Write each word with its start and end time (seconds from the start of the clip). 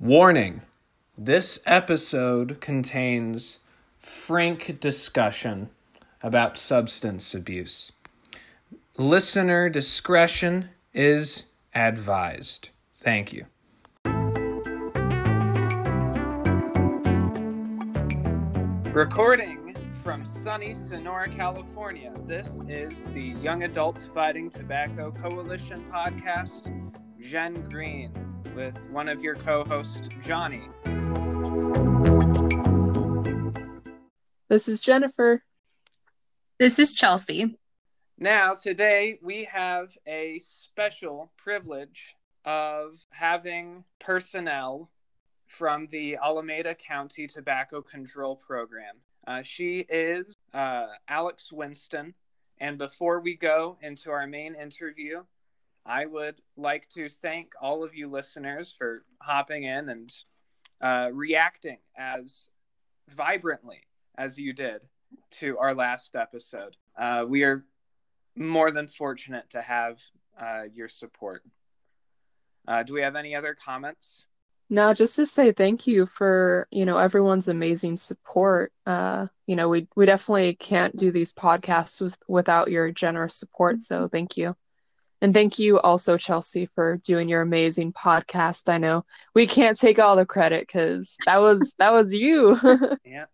Warning 0.00 0.62
this 1.18 1.60
episode 1.66 2.62
contains 2.62 3.58
frank 3.98 4.80
discussion 4.80 5.68
about 6.22 6.56
substance 6.56 7.34
abuse. 7.34 7.92
Listener 8.96 9.68
discretion 9.68 10.70
is 10.94 11.42
advised. 11.74 12.70
Thank 12.94 13.34
you. 13.34 13.44
Recording 18.94 19.76
from 20.02 20.24
sunny 20.24 20.74
Sonora, 20.74 21.28
California, 21.28 22.14
this 22.26 22.48
is 22.70 23.04
the 23.12 23.34
Young 23.42 23.64
Adults 23.64 24.08
Fighting 24.14 24.48
Tobacco 24.48 25.10
Coalition 25.10 25.84
podcast. 25.92 26.74
Jen 27.20 27.52
Green 27.68 28.10
with 28.54 28.76
one 28.90 29.08
of 29.08 29.20
your 29.20 29.34
co 29.34 29.64
hosts, 29.64 30.02
Johnny. 30.22 30.68
This 34.48 34.68
is 34.68 34.80
Jennifer. 34.80 35.42
This 36.58 36.78
is 36.78 36.92
Chelsea. 36.92 37.56
Now, 38.18 38.54
today 38.54 39.18
we 39.22 39.44
have 39.44 39.96
a 40.06 40.40
special 40.44 41.32
privilege 41.36 42.16
of 42.44 43.00
having 43.10 43.84
personnel 43.98 44.90
from 45.46 45.88
the 45.90 46.16
Alameda 46.22 46.74
County 46.74 47.26
Tobacco 47.26 47.80
Control 47.82 48.36
Program. 48.36 48.96
Uh, 49.26 49.42
she 49.42 49.86
is 49.88 50.36
uh, 50.54 50.86
Alex 51.08 51.52
Winston. 51.52 52.14
And 52.58 52.76
before 52.76 53.20
we 53.20 53.36
go 53.36 53.78
into 53.82 54.10
our 54.10 54.26
main 54.26 54.54
interview, 54.54 55.22
I 55.86 56.06
would 56.06 56.36
like 56.56 56.88
to 56.90 57.08
thank 57.08 57.52
all 57.60 57.82
of 57.82 57.94
you 57.94 58.08
listeners 58.08 58.74
for 58.76 59.04
hopping 59.20 59.64
in 59.64 59.88
and 59.88 60.14
uh, 60.80 61.10
reacting 61.12 61.78
as 61.96 62.48
vibrantly 63.10 63.80
as 64.16 64.38
you 64.38 64.52
did 64.52 64.82
to 65.32 65.58
our 65.58 65.74
last 65.74 66.14
episode. 66.14 66.76
Uh, 66.98 67.24
we 67.26 67.42
are 67.42 67.64
more 68.36 68.70
than 68.70 68.88
fortunate 68.88 69.48
to 69.50 69.60
have 69.60 70.00
uh, 70.40 70.62
your 70.72 70.88
support. 70.88 71.42
Uh, 72.68 72.82
do 72.82 72.92
we 72.92 73.00
have 73.00 73.16
any 73.16 73.34
other 73.34 73.54
comments? 73.54 74.24
No, 74.72 74.94
just 74.94 75.16
to 75.16 75.26
say 75.26 75.50
thank 75.50 75.88
you 75.88 76.06
for 76.06 76.68
you 76.70 76.84
know 76.84 76.96
everyone's 76.96 77.48
amazing 77.48 77.96
support. 77.96 78.72
Uh, 78.86 79.26
you 79.46 79.56
know 79.56 79.68
we 79.68 79.88
we 79.96 80.06
definitely 80.06 80.54
can't 80.54 80.96
do 80.96 81.10
these 81.10 81.32
podcasts 81.32 82.00
with, 82.00 82.16
without 82.28 82.70
your 82.70 82.92
generous 82.92 83.34
support. 83.34 83.82
So 83.82 84.08
thank 84.08 84.36
you. 84.36 84.54
And 85.22 85.34
thank 85.34 85.58
you 85.58 85.78
also, 85.80 86.16
Chelsea, 86.16 86.66
for 86.74 86.96
doing 86.98 87.28
your 87.28 87.42
amazing 87.42 87.92
podcast. 87.92 88.72
I 88.72 88.78
know 88.78 89.04
we 89.34 89.46
can't 89.46 89.78
take 89.78 89.98
all 89.98 90.16
the 90.16 90.24
credit 90.24 90.66
because 90.66 91.16
that 91.26 91.38
was 91.38 91.72
that 91.78 91.92
was 91.92 92.14
you. 92.14 92.58
yeah. 93.04 93.26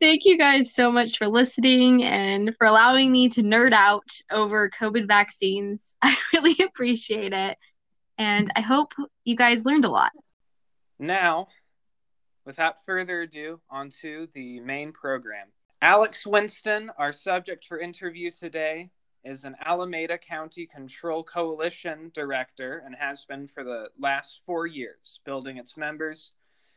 Thank 0.00 0.24
you 0.24 0.36
guys 0.36 0.74
so 0.74 0.90
much 0.90 1.16
for 1.16 1.28
listening 1.28 2.02
and 2.02 2.54
for 2.58 2.66
allowing 2.66 3.12
me 3.12 3.28
to 3.30 3.42
nerd 3.42 3.72
out 3.72 4.10
over 4.30 4.68
COVID 4.68 5.06
vaccines. 5.06 5.94
I 6.02 6.16
really 6.32 6.56
appreciate 6.64 7.32
it. 7.32 7.56
And 8.18 8.50
I 8.54 8.60
hope 8.60 8.92
you 9.24 9.36
guys 9.36 9.64
learned 9.64 9.84
a 9.84 9.90
lot. 9.90 10.10
Now, 10.98 11.48
without 12.44 12.84
further 12.84 13.22
ado, 13.22 13.60
on 13.70 13.90
to 14.02 14.28
the 14.34 14.60
main 14.60 14.92
program. 14.92 15.48
Alex 15.80 16.26
Winston, 16.26 16.90
our 16.98 17.12
subject 17.12 17.64
for 17.64 17.78
interview 17.78 18.30
today, 18.30 18.90
is 19.24 19.44
an 19.44 19.56
Alameda 19.64 20.18
County 20.18 20.66
Control 20.66 21.24
Coalition 21.24 22.10
director 22.14 22.82
and 22.84 22.94
has 22.94 23.24
been 23.24 23.48
for 23.48 23.64
the 23.64 23.88
last 23.98 24.40
four 24.44 24.66
years, 24.66 25.20
building 25.24 25.56
its 25.56 25.76
members, 25.76 26.32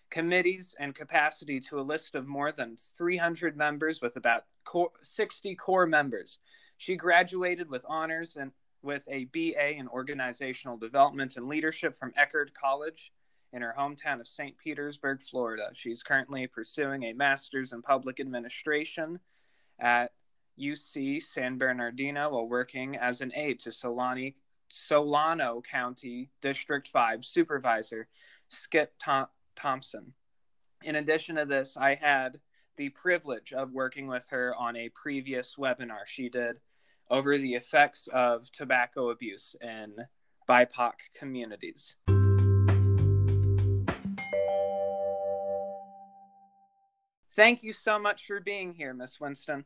committees, 0.09 0.73
and 0.79 0.95
capacity 0.95 1.59
to 1.59 1.79
a 1.79 1.81
list 1.81 2.15
of 2.15 2.27
more 2.27 2.51
than 2.51 2.77
300 2.77 3.57
members 3.57 4.01
with 4.01 4.15
about 4.15 4.45
60 5.01 5.55
core 5.55 5.85
members. 5.85 6.39
She 6.77 6.95
graduated 6.95 7.69
with 7.69 7.85
honors 7.87 8.37
and 8.37 8.51
with 8.81 9.07
a 9.11 9.25
BA 9.25 9.71
in 9.71 9.87
Organizational 9.89 10.77
Development 10.77 11.35
and 11.35 11.47
Leadership 11.47 11.97
from 11.97 12.13
Eckerd 12.13 12.53
College 12.53 13.11
in 13.53 13.61
her 13.61 13.75
hometown 13.77 14.19
of 14.19 14.27
St. 14.27 14.57
Petersburg, 14.57 15.21
Florida. 15.21 15.69
She's 15.73 16.03
currently 16.03 16.47
pursuing 16.47 17.03
a 17.03 17.13
master's 17.13 17.73
in 17.73 17.81
public 17.81 18.19
administration 18.19 19.19
at 19.79 20.11
UC 20.59 21.21
San 21.21 21.57
Bernardino 21.57 22.29
while 22.29 22.47
working 22.47 22.95
as 22.95 23.21
an 23.21 23.31
aide 23.35 23.59
to 23.59 23.69
Solani, 23.69 24.35
Solano 24.69 25.61
County 25.61 26.29
District 26.41 26.87
5 26.87 27.23
Supervisor 27.23 28.07
Skip 28.49 28.93
Thompson. 29.55 30.13
In 30.83 30.95
addition 30.95 31.35
to 31.37 31.45
this, 31.45 31.77
I 31.77 31.95
had 31.95 32.39
the 32.75 32.89
privilege 32.89 33.53
of 33.53 33.71
working 33.71 34.07
with 34.07 34.27
her 34.29 34.55
on 34.55 34.75
a 34.75 34.89
previous 34.89 35.55
webinar 35.55 36.05
she 36.05 36.29
did 36.29 36.57
over 37.09 37.37
the 37.37 37.55
effects 37.55 38.07
of 38.13 38.51
tobacco 38.51 39.09
abuse 39.09 39.55
in 39.61 39.95
BIPOC 40.47 40.93
communities. 41.15 41.95
Thank 47.31 47.63
you 47.63 47.71
so 47.71 47.99
much 47.99 48.25
for 48.25 48.39
being 48.39 48.73
here, 48.73 48.93
Miss 48.93 49.19
Winston. 49.19 49.65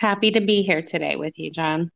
Happy 0.00 0.30
to 0.30 0.40
be 0.40 0.62
here 0.62 0.80
today 0.80 1.16
with 1.16 1.38
you, 1.38 1.50
John. 1.50 1.90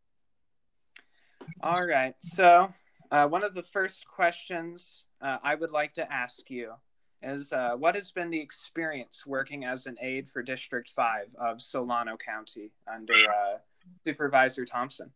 All 1.62 1.86
right. 1.86 2.14
So, 2.20 2.68
uh, 3.10 3.26
one 3.28 3.42
of 3.42 3.54
the 3.54 3.62
first 3.62 4.06
questions 4.06 5.04
uh, 5.22 5.38
I 5.42 5.54
would 5.54 5.70
like 5.70 5.94
to 5.94 6.12
ask 6.12 6.50
you 6.50 6.74
is 7.22 7.50
uh, 7.50 7.76
what 7.78 7.94
has 7.94 8.12
been 8.12 8.28
the 8.28 8.38
experience 8.38 9.24
working 9.24 9.64
as 9.64 9.86
an 9.86 9.96
aide 10.02 10.28
for 10.28 10.42
District 10.42 10.90
5 10.90 11.28
of 11.40 11.62
Solano 11.62 12.18
County 12.18 12.72
under 12.86 13.14
uh, 13.14 13.56
Supervisor 14.04 14.66
Thompson? 14.66 15.10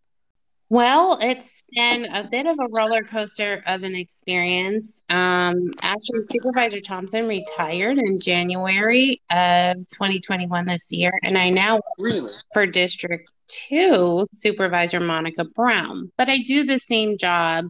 Well, 0.71 1.19
it's 1.23 1.63
been 1.73 2.05
a 2.05 2.29
bit 2.31 2.47
of 2.47 2.59
a 2.61 2.69
roller 2.69 3.03
coaster 3.03 3.63
of 3.67 3.85
an 3.85 3.95
experience. 3.95 5.03
Um, 5.09 5.73
actually, 5.81 6.21
Supervisor 6.31 6.81
Thompson 6.81 7.27
retired 7.27 7.97
in 7.97 8.19
January 8.19 9.23
of 9.31 9.77
2021 9.89 10.67
this 10.67 10.93
year, 10.93 11.11
and 11.23 11.39
I 11.39 11.49
now 11.49 11.81
really 11.99 12.31
for 12.53 12.67
District 12.67 13.31
2 13.71 14.27
Supervisor 14.31 15.01
Monica 15.01 15.47
Brown. 15.47 16.13
But 16.19 16.29
I 16.29 16.39
do 16.39 16.65
the 16.65 16.79
same 16.79 17.17
job 17.17 17.65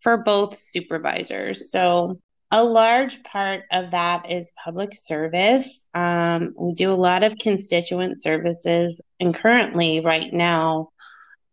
for 0.00 0.18
both 0.18 0.58
supervisors. 0.58 1.70
So 1.70 2.20
a 2.50 2.62
large 2.62 3.22
part 3.22 3.64
of 3.72 3.92
that 3.92 4.30
is 4.30 4.52
public 4.62 4.94
service. 4.94 5.86
Um, 5.94 6.54
we 6.58 6.74
do 6.74 6.92
a 6.92 6.94
lot 6.94 7.22
of 7.22 7.38
constituent 7.38 8.20
services, 8.20 9.00
and 9.18 9.34
currently, 9.34 10.00
right 10.00 10.30
now, 10.32 10.90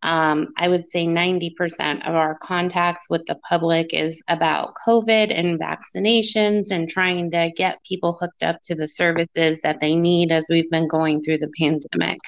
um, 0.05 0.53
I 0.55 0.67
would 0.67 0.85
say 0.85 1.07
90% 1.07 2.07
of 2.07 2.13
our 2.13 2.35
contacts 2.35 3.09
with 3.09 3.25
the 3.25 3.39
public 3.49 3.91
is 3.91 4.21
about 4.27 4.75
COVID 4.87 5.35
and 5.35 5.59
vaccinations 5.59 6.69
and 6.69 6.87
trying 6.87 7.31
to 7.31 7.51
get 7.55 7.83
people 7.83 8.13
hooked 8.13 8.43
up 8.43 8.57
to 8.65 8.75
the 8.75 8.87
services 8.87 9.61
that 9.61 9.79
they 9.79 9.95
need 9.95 10.31
as 10.31 10.45
we've 10.47 10.69
been 10.69 10.87
going 10.87 11.23
through 11.23 11.39
the 11.39 11.51
pandemic. 11.59 12.19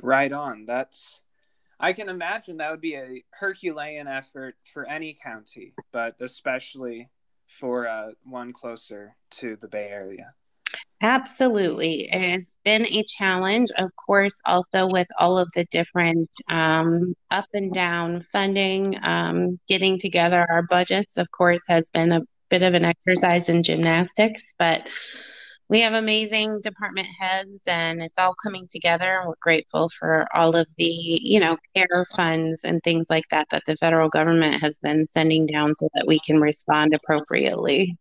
Right 0.00 0.32
on. 0.32 0.64
That's, 0.64 1.18
I 1.80 1.92
can 1.92 2.08
imagine 2.08 2.58
that 2.58 2.70
would 2.70 2.80
be 2.80 2.94
a 2.94 3.24
Herculean 3.32 4.06
effort 4.06 4.54
for 4.72 4.86
any 4.86 5.18
county, 5.20 5.74
but 5.92 6.14
especially 6.20 7.10
for 7.48 7.88
uh, 7.88 8.12
one 8.22 8.52
closer 8.52 9.16
to 9.32 9.56
the 9.60 9.68
Bay 9.68 9.88
Area. 9.90 10.34
Absolutely. 11.02 12.08
It 12.10 12.30
has 12.30 12.56
been 12.64 12.86
a 12.86 13.04
challenge, 13.04 13.70
of 13.76 13.90
course, 13.96 14.40
also 14.46 14.86
with 14.86 15.08
all 15.18 15.38
of 15.38 15.50
the 15.54 15.64
different 15.66 16.30
um, 16.48 17.14
up 17.30 17.46
and 17.52 17.72
down 17.72 18.20
funding. 18.20 18.96
Um, 19.02 19.58
getting 19.68 19.98
together 19.98 20.46
our 20.48 20.62
budgets, 20.62 21.16
of 21.18 21.30
course, 21.30 21.62
has 21.68 21.90
been 21.90 22.12
a 22.12 22.22
bit 22.48 22.62
of 22.62 22.74
an 22.74 22.84
exercise 22.84 23.48
in 23.48 23.62
gymnastics, 23.62 24.54
but 24.58 24.88
we 25.68 25.80
have 25.80 25.94
amazing 25.94 26.60
department 26.62 27.08
heads 27.18 27.62
and 27.66 28.02
it's 28.02 28.18
all 28.18 28.34
coming 28.42 28.66
together. 28.70 29.18
And 29.18 29.28
we're 29.28 29.34
grateful 29.40 29.88
for 29.88 30.26
all 30.34 30.54
of 30.56 30.68
the, 30.78 30.84
you 30.84 31.40
know, 31.40 31.56
care 31.74 32.04
funds 32.14 32.64
and 32.64 32.82
things 32.82 33.08
like 33.10 33.24
that 33.30 33.48
that 33.50 33.62
the 33.66 33.76
federal 33.76 34.08
government 34.08 34.60
has 34.62 34.78
been 34.78 35.06
sending 35.08 35.46
down 35.46 35.74
so 35.74 35.88
that 35.94 36.06
we 36.06 36.18
can 36.20 36.40
respond 36.40 36.94
appropriately. 36.94 37.96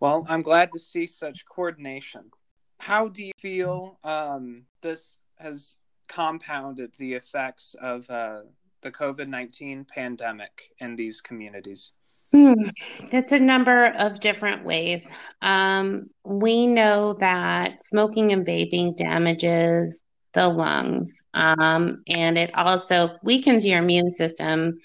Well, 0.00 0.24
I'm 0.28 0.42
glad 0.42 0.72
to 0.72 0.78
see 0.78 1.06
such 1.06 1.44
coordination. 1.44 2.30
How 2.78 3.08
do 3.08 3.22
you 3.22 3.32
feel 3.38 3.98
um, 4.02 4.64
this 4.80 5.18
has 5.38 5.76
compounded 6.08 6.94
the 6.98 7.12
effects 7.12 7.76
of 7.80 8.08
uh, 8.08 8.40
the 8.80 8.90
COVID 8.90 9.28
19 9.28 9.84
pandemic 9.84 10.70
in 10.78 10.96
these 10.96 11.20
communities? 11.20 11.92
Mm, 12.34 12.70
it's 13.12 13.32
a 13.32 13.38
number 13.38 13.86
of 13.98 14.20
different 14.20 14.64
ways. 14.64 15.06
Um, 15.42 16.08
we 16.24 16.66
know 16.66 17.14
that 17.14 17.82
smoking 17.84 18.32
and 18.32 18.46
vaping 18.46 18.96
damages 18.96 20.02
the 20.32 20.48
lungs, 20.48 21.22
um, 21.34 22.02
and 22.06 22.38
it 22.38 22.56
also 22.56 23.16
weakens 23.22 23.66
your 23.66 23.80
immune 23.80 24.10
system 24.10 24.78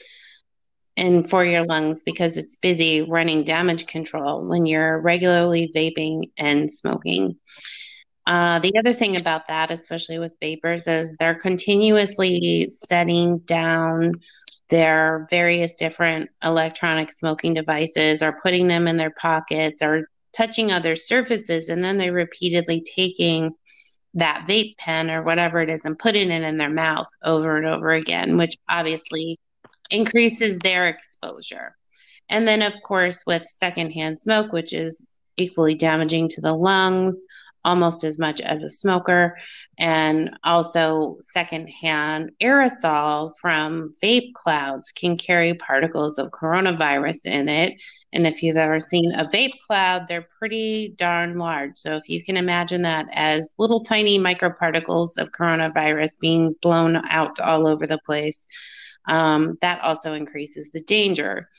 and 0.98 1.30
for 1.30 1.44
your 1.44 1.66
lungs 1.66 2.04
because 2.04 2.38
it's 2.38 2.56
busy 2.56 3.02
running 3.02 3.44
damage 3.44 3.86
control 3.88 4.46
when 4.46 4.66
you're 4.66 5.00
regularly 5.00 5.72
vaping 5.76 6.32
and 6.38 6.72
smoking. 6.72 7.38
Uh, 8.26 8.60
the 8.60 8.74
other 8.80 8.94
thing 8.94 9.20
about 9.20 9.48
that, 9.48 9.70
especially 9.70 10.18
with 10.18 10.36
vapors, 10.42 10.88
is 10.88 11.16
they're 11.18 11.36
continuously 11.36 12.68
setting 12.70 13.38
down 13.40 14.14
their 14.70 15.28
various 15.30 15.76
different 15.76 16.30
electronic 16.44 17.12
smoking 17.12 17.54
devices 17.54 18.24
or 18.24 18.40
putting 18.42 18.66
them 18.66 18.88
in 18.88 18.98
their 18.98 19.12
pockets 19.12 19.84
or 19.84 20.10
touching 20.36 20.72
other 20.72 20.96
surfaces. 20.96 21.70
And 21.70 21.84
then 21.84 21.98
they're 21.98 22.12
repeatedly 22.12 22.84
taking 22.96 23.52
that 24.16 24.46
vape 24.48 24.78
pen 24.78 25.12
or 25.12 25.22
whatever 25.22 25.62
it 25.62 25.70
is 25.70 25.86
and 25.86 26.00
putting 26.00 26.32
it 26.32 26.42
in 26.42 26.58
their 26.58 26.70
mouth 26.70 27.08
over 27.24 27.58
and 27.58 27.68
over 27.68 27.92
again, 27.92 28.38
which 28.38 28.58
obviously 28.68 29.38
increases 29.92 30.60
their 30.60 30.88
exposure. 30.88 31.76
And 32.30 32.48
then, 32.48 32.62
of 32.62 32.76
course, 32.84 33.24
with 33.26 33.48
secondhand 33.48 34.20
smoke, 34.20 34.52
which 34.52 34.74
is 34.74 35.06
equally 35.38 35.76
damaging 35.76 36.30
to 36.30 36.42
the 36.42 36.54
lungs, 36.54 37.22
almost 37.66 38.04
as 38.04 38.20
much 38.20 38.40
as 38.42 38.64
a 38.64 38.70
smoker, 38.70 39.38
and 39.80 40.38
also 40.44 41.18
secondhand 41.20 42.32
aerosol 42.42 43.34
from 43.42 43.92
vape 44.02 44.34
clouds 44.34 44.92
can 44.92 45.18
carry 45.18 45.56
particles 45.56 46.20
of 46.20 46.30
coronavirus 46.30 47.26
in 47.26 47.50
it. 47.50 47.82
And 48.14 48.28
if 48.28 48.44
you've 48.44 48.56
ever 48.56 48.80
seen 48.80 49.14
a 49.16 49.26
vape 49.26 49.60
cloud, 49.66 50.08
they're 50.08 50.28
pretty 50.38 50.94
darn 50.96 51.40
large. 51.40 51.78
So 51.78 51.96
if 51.96 52.08
you 52.08 52.24
can 52.24 52.38
imagine 52.38 52.84
that 52.84 53.08
as 53.12 53.54
little 53.58 53.84
tiny 53.84 54.20
microparticles 54.20 55.18
of 55.18 55.32
coronavirus 55.32 56.20
being 56.20 56.56
blown 56.62 56.96
out 57.10 57.40
all 57.40 57.66
over 57.68 57.88
the 57.88 58.00
place, 58.06 58.48
um, 59.08 59.58
that 59.62 59.82
also 59.82 60.14
increases 60.14 60.72
the 60.72 60.82
danger. 60.82 61.50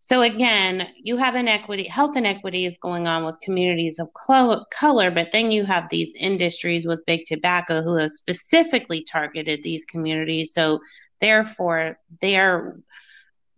So 0.00 0.22
again, 0.22 0.88
you 0.96 1.16
have 1.16 1.34
inequity, 1.34 1.84
health 1.84 2.16
inequities 2.16 2.78
going 2.78 3.06
on 3.06 3.24
with 3.24 3.40
communities 3.40 3.98
of 3.98 4.08
color, 4.14 5.10
but 5.10 5.32
then 5.32 5.50
you 5.50 5.64
have 5.64 5.90
these 5.90 6.14
industries 6.14 6.86
with 6.86 7.04
big 7.04 7.24
tobacco 7.26 7.82
who 7.82 7.96
have 7.96 8.12
specifically 8.12 9.02
targeted 9.02 9.62
these 9.62 9.84
communities. 9.84 10.54
So 10.54 10.80
therefore, 11.20 11.98
their 12.20 12.78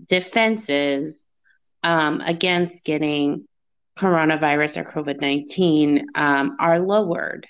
defenses 0.08 1.22
um, 1.82 2.20
against 2.22 2.84
getting 2.84 3.46
coronavirus 3.96 4.78
or 4.78 4.84
COVID 4.84 5.20
nineteen 5.20 6.08
um, 6.14 6.56
are 6.58 6.80
lowered. 6.80 7.46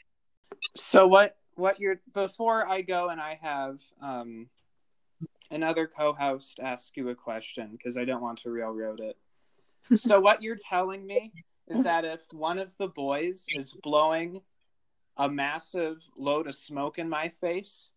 So 0.77 1.07
what 1.07 1.37
what 1.55 1.79
you're 1.79 2.01
before 2.13 2.67
I 2.67 2.83
go 2.83 3.09
and 3.09 3.21
I 3.21 3.39
have 3.41 3.81
um, 4.03 4.49
another 5.51 5.87
co-host 5.87 6.61
ask 6.63 6.97
you 6.97 7.09
a 7.09 7.15
question 7.15 7.71
because 7.73 7.97
I 7.97 8.05
don't 8.05 8.23
want 8.23 8.39
to 8.43 8.51
railroad 8.51 9.01
it. 9.01 9.17
so 9.99 10.21
what 10.21 10.43
you're 10.43 10.57
telling 10.69 11.07
me 11.07 11.33
is 11.69 11.85
that 11.85 12.05
if 12.05 12.23
one 12.33 12.59
of 12.59 12.77
the 12.77 12.89
boys 12.89 13.45
is 13.55 13.73
blowing 13.83 14.43
a 15.17 15.29
massive 15.29 16.05
load 16.17 16.49
of 16.49 16.55
smoke 16.55 16.99
in 16.99 17.09
my 17.09 17.29
face, 17.29 17.91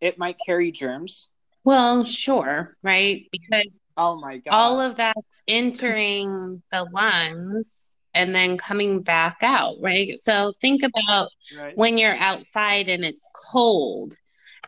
it 0.00 0.18
might 0.18 0.36
carry 0.44 0.70
germs. 0.70 1.28
Well, 1.64 2.04
sure, 2.04 2.76
right? 2.82 3.26
Because 3.32 3.66
oh 3.96 4.20
my 4.20 4.38
god, 4.38 4.52
all 4.52 4.80
of 4.80 4.96
that's 4.96 5.42
entering 5.48 6.62
the 6.70 6.84
lungs 6.92 7.86
and 8.14 8.34
then 8.34 8.56
coming 8.56 9.02
back 9.02 9.38
out, 9.42 9.76
right? 9.80 10.16
So 10.18 10.52
think 10.60 10.82
about 10.82 11.28
right. 11.58 11.76
when 11.76 11.98
you're 11.98 12.16
outside 12.16 12.88
and 12.88 13.04
it's 13.04 13.28
cold 13.50 14.16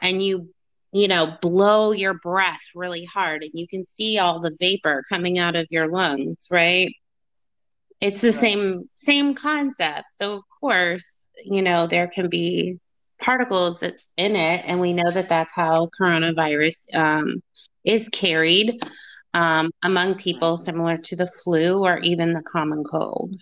and 0.03 0.23
you 0.23 0.51
you 0.99 1.09
know, 1.09 1.37
blow 1.41 1.93
your 1.93 2.15
breath 2.15 2.63
really 2.75 3.05
hard 3.05 3.43
and 3.43 3.53
you 3.55 3.69
can 3.69 3.85
see 3.85 4.19
all 4.19 4.41
the 4.41 4.57
vapor 4.59 5.05
coming 5.09 5.39
out 5.39 5.55
of 5.55 5.67
your 5.71 5.89
lungs, 5.89 6.49
right? 6.51 6.93
It's 8.01 8.21
the 8.21 8.29
right. 8.29 8.41
same 8.41 8.91
same 8.97 9.35
concept. 9.35 10.11
So 10.11 10.33
of 10.35 10.43
course, 10.61 11.29
you 11.45 11.63
know, 11.63 11.87
there 11.87 12.09
can 12.09 12.29
be 12.29 12.79
particles 13.21 13.83
in 13.83 14.37
it 14.37 14.65
and 14.67 14.81
we 14.81 14.93
know 14.93 15.13
that 15.13 15.29
that's 15.29 15.53
how 15.53 15.89
coronavirus 16.01 16.95
um, 16.95 17.43
is 17.85 18.09
carried 18.09 18.81
um, 19.35 19.71
among 19.83 20.17
people 20.17 20.57
similar 20.57 20.97
to 20.97 21.17
the 21.17 21.27
flu 21.27 21.85
or 21.85 21.99
even 22.01 22.33
the 22.33 22.43
common 22.43 22.83
cold. 22.85 23.35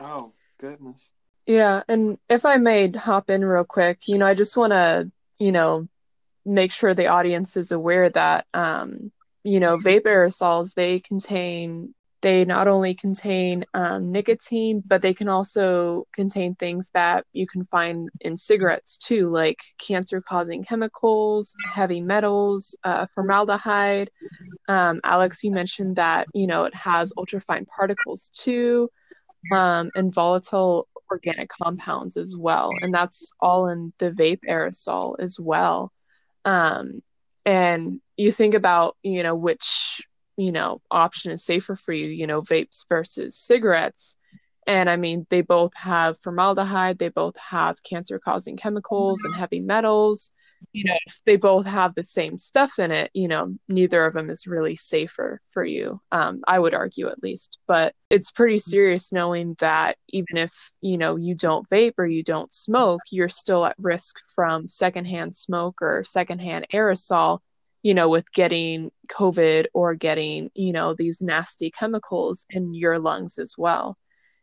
Oh, 0.00 0.32
goodness. 0.58 1.12
Yeah, 1.46 1.82
and 1.88 2.18
if 2.28 2.46
I 2.46 2.56
may 2.56 2.90
hop 2.90 3.28
in 3.28 3.44
real 3.44 3.64
quick, 3.64 4.06
you 4.06 4.16
know, 4.16 4.26
I 4.26 4.34
just 4.34 4.56
want 4.56 4.72
to, 4.72 5.10
you 5.38 5.50
know, 5.50 5.88
make 6.44 6.72
sure 6.72 6.94
the 6.94 7.06
audience 7.08 7.56
is 7.56 7.72
aware 7.72 8.08
that 8.10 8.46
um, 8.54 9.12
you 9.44 9.60
know 9.60 9.78
vape 9.78 10.02
aerosols 10.04 10.74
they 10.74 11.00
contain 11.00 11.94
they 12.20 12.44
not 12.44 12.68
only 12.68 12.94
contain 12.94 13.64
um, 13.74 14.12
nicotine 14.12 14.82
but 14.86 15.02
they 15.02 15.14
can 15.14 15.28
also 15.28 16.06
contain 16.14 16.54
things 16.54 16.90
that 16.94 17.24
you 17.32 17.46
can 17.46 17.64
find 17.66 18.08
in 18.20 18.36
cigarettes 18.36 18.96
too 18.96 19.30
like 19.30 19.58
cancer 19.78 20.20
causing 20.20 20.64
chemicals 20.64 21.54
heavy 21.72 22.00
metals 22.06 22.76
uh, 22.84 23.06
formaldehyde. 23.14 24.10
Um, 24.68 25.00
alex 25.04 25.42
you 25.42 25.50
mentioned 25.50 25.96
that 25.96 26.28
you 26.34 26.46
know 26.46 26.64
it 26.64 26.74
has 26.74 27.12
ultrafine 27.14 27.66
particles 27.66 28.30
too 28.32 28.90
um, 29.52 29.90
and 29.96 30.14
volatile 30.14 30.86
organic 31.10 31.50
compounds 31.50 32.16
as 32.16 32.36
well 32.36 32.70
and 32.80 32.94
that's 32.94 33.32
all 33.40 33.68
in 33.68 33.92
the 33.98 34.10
vape 34.10 34.40
aerosol 34.48 35.16
as 35.18 35.38
well 35.38 35.92
um, 36.44 37.02
and 37.44 38.00
you 38.16 38.32
think 38.32 38.54
about 38.54 38.96
you 39.02 39.22
know 39.22 39.34
which 39.34 40.02
you 40.36 40.52
know 40.52 40.80
option 40.90 41.32
is 41.32 41.44
safer 41.44 41.76
for 41.76 41.92
you 41.92 42.08
you 42.08 42.26
know 42.26 42.42
vapes 42.42 42.84
versus 42.88 43.36
cigarettes. 43.36 44.16
And 44.64 44.88
i 44.88 44.96
mean 44.96 45.26
they 45.28 45.40
both 45.40 45.74
have 45.74 46.18
formaldehyde 46.20 46.98
they 46.98 47.08
both 47.08 47.36
have 47.36 47.82
cancer 47.82 48.20
causing 48.20 48.56
chemicals 48.56 49.24
and 49.24 49.34
heavy 49.34 49.64
metals 49.64 50.30
you 50.72 50.84
know, 50.84 50.96
if 51.06 51.20
they 51.26 51.36
both 51.36 51.66
have 51.66 51.94
the 51.94 52.04
same 52.04 52.38
stuff 52.38 52.78
in 52.78 52.90
it, 52.90 53.10
you 53.14 53.28
know, 53.28 53.54
neither 53.68 54.04
of 54.04 54.14
them 54.14 54.30
is 54.30 54.46
really 54.46 54.76
safer 54.76 55.40
for 55.50 55.64
you. 55.64 56.00
Um, 56.10 56.42
I 56.46 56.58
would 56.58 56.74
argue 56.74 57.08
at 57.08 57.22
least, 57.22 57.58
but 57.66 57.94
it's 58.10 58.30
pretty 58.30 58.58
serious 58.58 59.12
knowing 59.12 59.56
that 59.60 59.96
even 60.08 60.36
if, 60.36 60.52
you 60.80 60.98
know, 60.98 61.16
you 61.16 61.34
don't 61.34 61.68
vape 61.70 61.94
or 61.98 62.06
you 62.06 62.22
don't 62.22 62.52
smoke, 62.52 63.00
you're 63.10 63.28
still 63.28 63.64
at 63.66 63.76
risk 63.78 64.16
from 64.34 64.68
secondhand 64.68 65.36
smoke 65.36 65.80
or 65.82 66.04
secondhand 66.04 66.66
aerosol, 66.72 67.40
you 67.82 67.94
know, 67.94 68.08
with 68.08 68.30
getting 68.32 68.90
COVID 69.08 69.66
or 69.74 69.94
getting, 69.94 70.50
you 70.54 70.72
know, 70.72 70.94
these 70.94 71.20
nasty 71.20 71.70
chemicals 71.70 72.46
in 72.50 72.74
your 72.74 72.98
lungs 72.98 73.38
as 73.38 73.54
well 73.58 73.96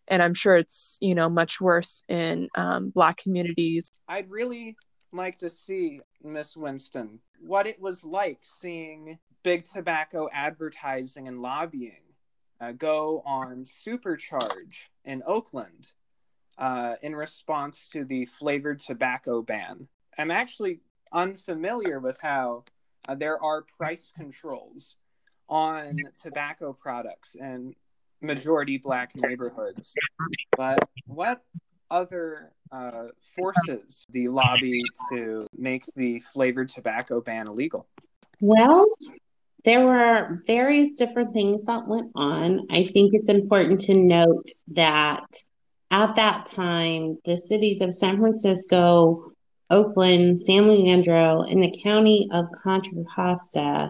and 0.09 0.21
i'm 0.21 0.33
sure 0.33 0.57
it's 0.57 0.97
you 1.01 1.15
know 1.15 1.27
much 1.31 1.61
worse 1.61 2.03
in 2.09 2.49
um, 2.55 2.89
black 2.89 3.17
communities 3.17 3.91
i'd 4.09 4.29
really 4.29 4.75
like 5.11 5.39
to 5.39 5.49
see, 5.49 6.01
Miss 6.23 6.55
Winston, 6.55 7.19
what 7.39 7.67
it 7.67 7.79
was 7.79 8.03
like 8.03 8.39
seeing 8.41 9.17
big 9.43 9.63
tobacco 9.63 10.29
advertising 10.33 11.27
and 11.27 11.41
lobbying 11.41 12.03
uh, 12.61 12.73
go 12.73 13.23
on 13.25 13.63
Supercharge 13.63 14.87
in 15.05 15.23
Oakland 15.25 15.87
uh, 16.57 16.95
in 17.01 17.15
response 17.15 17.89
to 17.89 18.03
the 18.03 18.25
flavored 18.25 18.79
tobacco 18.79 19.41
ban. 19.41 19.87
I'm 20.17 20.31
actually 20.31 20.81
unfamiliar 21.13 21.99
with 21.99 22.19
how 22.19 22.65
uh, 23.07 23.15
there 23.15 23.41
are 23.41 23.63
price 23.77 24.11
controls 24.15 24.97
on 25.47 25.97
tobacco 26.21 26.73
products 26.73 27.35
in 27.35 27.73
majority 28.21 28.77
black 28.77 29.15
neighborhoods. 29.15 29.93
But 30.57 30.87
what 31.07 31.41
other 31.89 32.51
uh, 32.71 33.07
forces 33.35 34.05
the 34.11 34.27
lobby 34.27 34.83
to 35.11 35.47
make 35.57 35.85
the 35.95 36.19
flavored 36.19 36.69
tobacco 36.69 37.21
ban 37.21 37.47
illegal? 37.47 37.87
Well, 38.41 38.85
there 39.65 39.85
were 39.85 40.41
various 40.45 40.93
different 40.93 41.33
things 41.33 41.65
that 41.65 41.87
went 41.87 42.11
on. 42.15 42.67
I 42.69 42.83
think 42.83 43.13
it's 43.13 43.29
important 43.29 43.81
to 43.81 43.95
note 43.95 44.49
that 44.69 45.25
at 45.91 46.15
that 46.15 46.45
time, 46.45 47.17
the 47.25 47.37
cities 47.37 47.81
of 47.81 47.93
San 47.93 48.19
Francisco, 48.19 49.23
Oakland, 49.69 50.39
San 50.39 50.67
Leandro, 50.67 51.41
and 51.41 51.61
the 51.61 51.75
county 51.83 52.29
of 52.31 52.45
Contra 52.63 53.03
Costa 53.15 53.89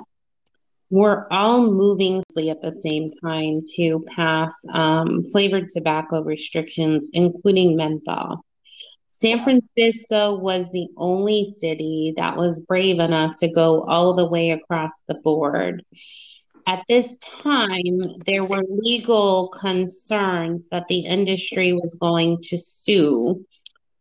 were 0.89 1.31
all 1.31 1.71
moving 1.71 2.23
at 2.49 2.61
the 2.61 2.71
same 2.71 3.11
time 3.23 3.61
to 3.75 4.03
pass 4.07 4.53
um, 4.73 5.23
flavored 5.23 5.69
tobacco 5.69 6.23
restrictions, 6.23 7.09
including 7.13 7.75
menthol. 7.75 8.43
San 9.21 9.43
Francisco 9.43 10.37
was 10.37 10.71
the 10.71 10.87
only 10.95 11.43
city 11.43 12.13
that 12.15 12.37
was 12.37 12.61
brave 12.61 12.99
enough 12.99 13.35
to 13.37 13.51
go 13.51 13.83
all 13.83 14.13
the 14.13 14.27
way 14.27 14.51
across 14.51 14.91
the 15.07 15.15
board. 15.15 15.83
At 16.65 16.83
this 16.87 17.17
time, 17.17 18.01
there 18.25 18.45
were 18.45 18.63
legal 18.69 19.49
concerns 19.49 20.69
that 20.69 20.87
the 20.87 20.99
industry 20.99 21.73
was 21.73 21.97
going 21.99 22.41
to 22.43 22.57
sue 22.57 23.45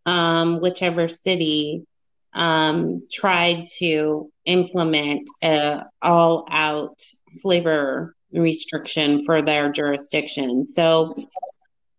um, 0.07 0.61
whichever 0.61 1.09
city 1.09 1.85
um, 2.33 3.03
tried 3.11 3.67
to 3.79 4.31
implement 4.45 5.29
a 5.43 5.85
all 6.01 6.47
out 6.51 7.03
flavor 7.43 8.15
restriction 8.33 9.25
for 9.25 9.43
their 9.43 9.73
jurisdiction. 9.73 10.65
So 10.65 11.17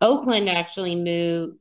Oakland 0.02 0.50
actually 0.50 0.96
moved. 0.96 1.58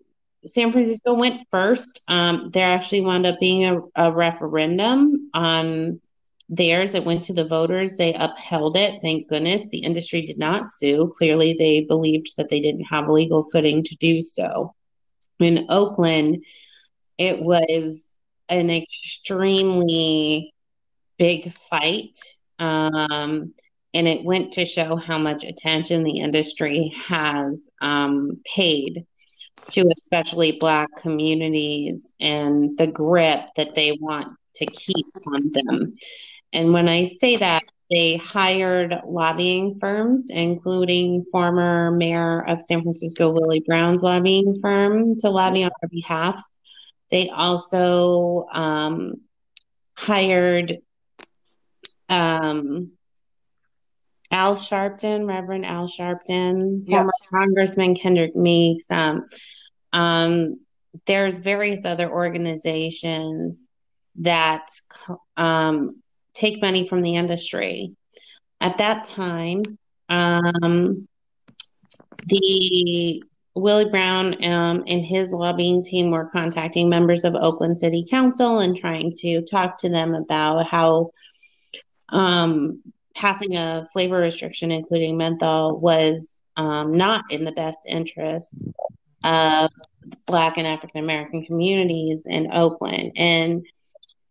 San 0.47 0.73
Francisco 0.73 1.15
went 1.15 1.43
first. 1.51 2.01
Um, 2.09 2.51
there 2.53 2.69
actually 2.69 3.01
wound 3.03 3.27
up 3.27 3.41
being 3.41 3.65
a, 3.65 3.81
a 3.97 4.13
referendum 4.13 5.31
on 5.35 6.01
theirs. 6.49 6.95
It 6.95 7.05
went 7.05 7.25
to 7.25 7.33
the 7.33 7.47
voters. 7.47 7.97
They 7.97 8.15
upheld 8.15 8.77
it. 8.77 9.01
Thank 9.03 9.29
goodness. 9.29 9.69
The 9.69 9.79
industry 9.79 10.23
did 10.23 10.39
not 10.39 10.69
sue. 10.69 11.13
Clearly, 11.17 11.55
they 11.59 11.83
believed 11.83 12.33
that 12.37 12.49
they 12.49 12.61
didn't 12.61 12.85
have 12.85 13.09
legal 13.09 13.45
footing 13.45 13.83
to 13.85 13.97
do 13.97 14.21
so. 14.23 14.75
In 15.41 15.67
Oakland, 15.69 16.45
it 17.19 17.41
was 17.41 18.17
an 18.49 18.71
extremely 18.71 20.55
big 21.19 21.53
fight. 21.53 22.19
Um, 22.59 23.55
and 23.95 24.07
it 24.07 24.25
went 24.25 24.53
to 24.55 24.65
show 24.65 24.97
how 24.97 25.19
much 25.19 25.45
attention 25.45 26.03
the 26.03 26.21
industry 26.21 26.95
has 27.09 27.69
um, 27.81 28.41
paid 28.45 29.07
to 29.71 29.93
especially 30.01 30.53
Black 30.53 30.89
communities 30.97 32.13
and 32.21 32.77
the 32.79 32.87
grip 32.87 33.41
that 33.57 33.75
they 33.75 33.99
want 34.01 34.37
to 34.57 34.67
keep 34.67 35.07
on 35.27 35.53
them. 35.53 35.95
And 36.53 36.73
when 36.73 36.89
I 36.89 37.07
say 37.07 37.37
that, 37.37 37.65
they 37.91 38.17
hired 38.17 38.95
lobbying 39.07 39.79
firms, 39.79 40.29
including 40.29 41.23
former 41.33 41.91
mayor 41.91 42.47
of 42.47 42.61
San 42.61 42.83
Francisco, 42.83 43.31
Willie 43.31 43.65
Brown's 43.67 44.03
lobbying 44.03 44.59
firm, 44.61 45.19
to 45.21 45.31
lobby 45.31 45.65
on 45.65 45.71
their 45.81 45.89
behalf. 45.89 46.43
They 47.11 47.31
also 47.31 48.47
um, 48.53 49.23
hired 49.97 50.79
um, 52.11 52.93
Al 54.31 54.57
Sharpton, 54.57 55.27
Reverend 55.27 55.65
Al 55.65 55.89
Sharpton, 55.89 56.81
yes. 56.85 56.89
former 56.89 57.13
Congressman 57.31 57.95
Kendrick 57.95 58.37
Meeks. 58.37 58.91
Um, 58.91 59.27
um, 59.93 60.61
there's 61.07 61.39
various 61.39 61.85
other 61.85 62.11
organizations 62.11 63.69
that 64.17 64.71
um, 65.37 66.03
take 66.35 66.61
money 66.61 66.87
from 66.87 67.03
the 67.03 67.17
industry. 67.17 67.95
At 68.61 68.79
that 68.79 69.05
time, 69.05 69.63
um, 70.09 71.09
the 72.27 73.23
Willie 73.55 73.91
Brown 73.91 74.45
um, 74.45 74.85
and 74.87 75.05
his 75.05 75.33
lobbying 75.33 75.83
team 75.83 76.11
were 76.11 76.29
contacting 76.31 76.89
members 76.89 77.25
of 77.25 77.35
Oakland 77.35 77.79
City 77.79 78.05
Council 78.09 78.59
and 78.61 78.77
trying 78.77 79.13
to 79.19 79.43
talk 79.43 79.79
to 79.79 79.89
them 79.89 80.15
about 80.15 80.67
how 80.67 81.11
um, 82.11 82.83
passing 83.19 83.57
a 83.57 83.87
flavor 83.93 84.19
restriction, 84.19 84.71
including 84.71 85.17
menthol, 85.17 85.79
was 85.81 86.41
um, 86.57 86.93
not 86.93 87.25
in 87.31 87.45
the 87.45 87.53
best 87.53 87.81
interest 87.87 88.55
of 89.25 89.71
Black 90.27 90.57
and 90.57 90.67
African 90.67 91.03
American 91.03 91.45
communities 91.45 92.27
in 92.27 92.53
Oakland. 92.53 93.13
And 93.17 93.67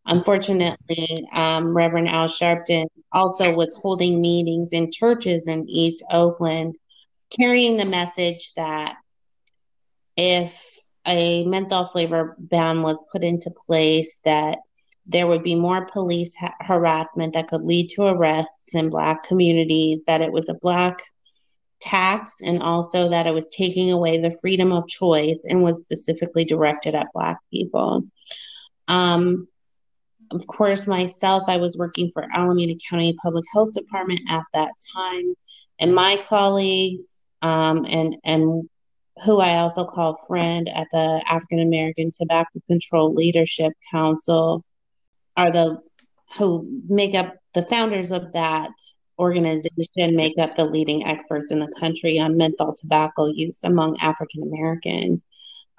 unfortunately, 0.05 1.27
um, 1.33 1.75
Reverend 1.75 2.09
Al 2.09 2.27
Sharpton 2.27 2.85
also 3.11 3.53
was 3.53 3.75
holding 3.75 4.21
meetings 4.21 4.71
in 4.71 4.91
churches 4.91 5.47
in 5.49 5.69
East 5.69 6.03
Oakland, 6.09 6.77
carrying 7.37 7.75
the 7.75 7.85
message 7.85 8.53
that 8.55 8.95
if 10.15 10.65
a 11.05 11.45
menthol 11.45 11.85
flavor 11.85 12.35
ban 12.39 12.81
was 12.81 13.03
put 13.11 13.23
into 13.23 13.51
place, 13.65 14.19
that 14.23 14.59
there 15.07 15.27
would 15.27 15.43
be 15.43 15.55
more 15.55 15.85
police 15.85 16.35
ha- 16.35 16.55
harassment 16.59 17.33
that 17.33 17.47
could 17.47 17.63
lead 17.63 17.89
to 17.89 18.03
arrests 18.03 18.75
in 18.75 18.89
Black 18.89 19.23
communities, 19.23 20.03
that 20.05 20.21
it 20.21 20.31
was 20.31 20.49
a 20.49 20.53
Black 20.55 21.01
tax, 21.79 22.35
and 22.43 22.61
also 22.61 23.09
that 23.09 23.27
it 23.27 23.33
was 23.33 23.49
taking 23.49 23.91
away 23.91 24.19
the 24.19 24.37
freedom 24.41 24.71
of 24.71 24.87
choice 24.87 25.45
and 25.47 25.63
was 25.63 25.81
specifically 25.81 26.43
directed 26.43 26.93
at 26.93 27.13
Black 27.13 27.37
people. 27.51 28.03
Um, 28.87 29.47
of 30.31 30.45
course, 30.45 30.87
myself, 30.87 31.43
I 31.47 31.57
was 31.57 31.77
working 31.77 32.11
for 32.11 32.25
Alameda 32.33 32.75
County 32.89 33.13
Public 33.13 33.45
Health 33.53 33.73
Department 33.73 34.21
at 34.29 34.43
that 34.53 34.71
time, 34.93 35.35
and 35.79 35.95
my 35.95 36.21
colleagues 36.27 37.25
um, 37.41 37.85
and 37.87 38.17
and 38.25 38.69
who 39.23 39.39
I 39.39 39.57
also 39.59 39.85
call 39.85 40.15
friend 40.27 40.69
at 40.69 40.87
the 40.91 41.23
African 41.25 41.59
American 41.59 42.11
Tobacco 42.11 42.59
Control 42.67 43.13
Leadership 43.13 43.71
Council 43.89 44.63
are 45.37 45.51
the 45.51 45.77
who 46.37 46.67
make 46.89 47.15
up 47.15 47.35
the 47.53 47.63
founders 47.63 48.11
of 48.11 48.33
that 48.33 48.71
organization 49.19 50.15
make 50.15 50.37
up 50.37 50.55
the 50.55 50.65
leading 50.65 51.05
experts 51.05 51.51
in 51.51 51.59
the 51.59 51.71
country 51.79 52.19
on 52.19 52.37
menthol 52.37 52.73
tobacco 52.73 53.27
use 53.27 53.63
among 53.63 53.97
African 53.99 54.43
Americans. 54.43 55.23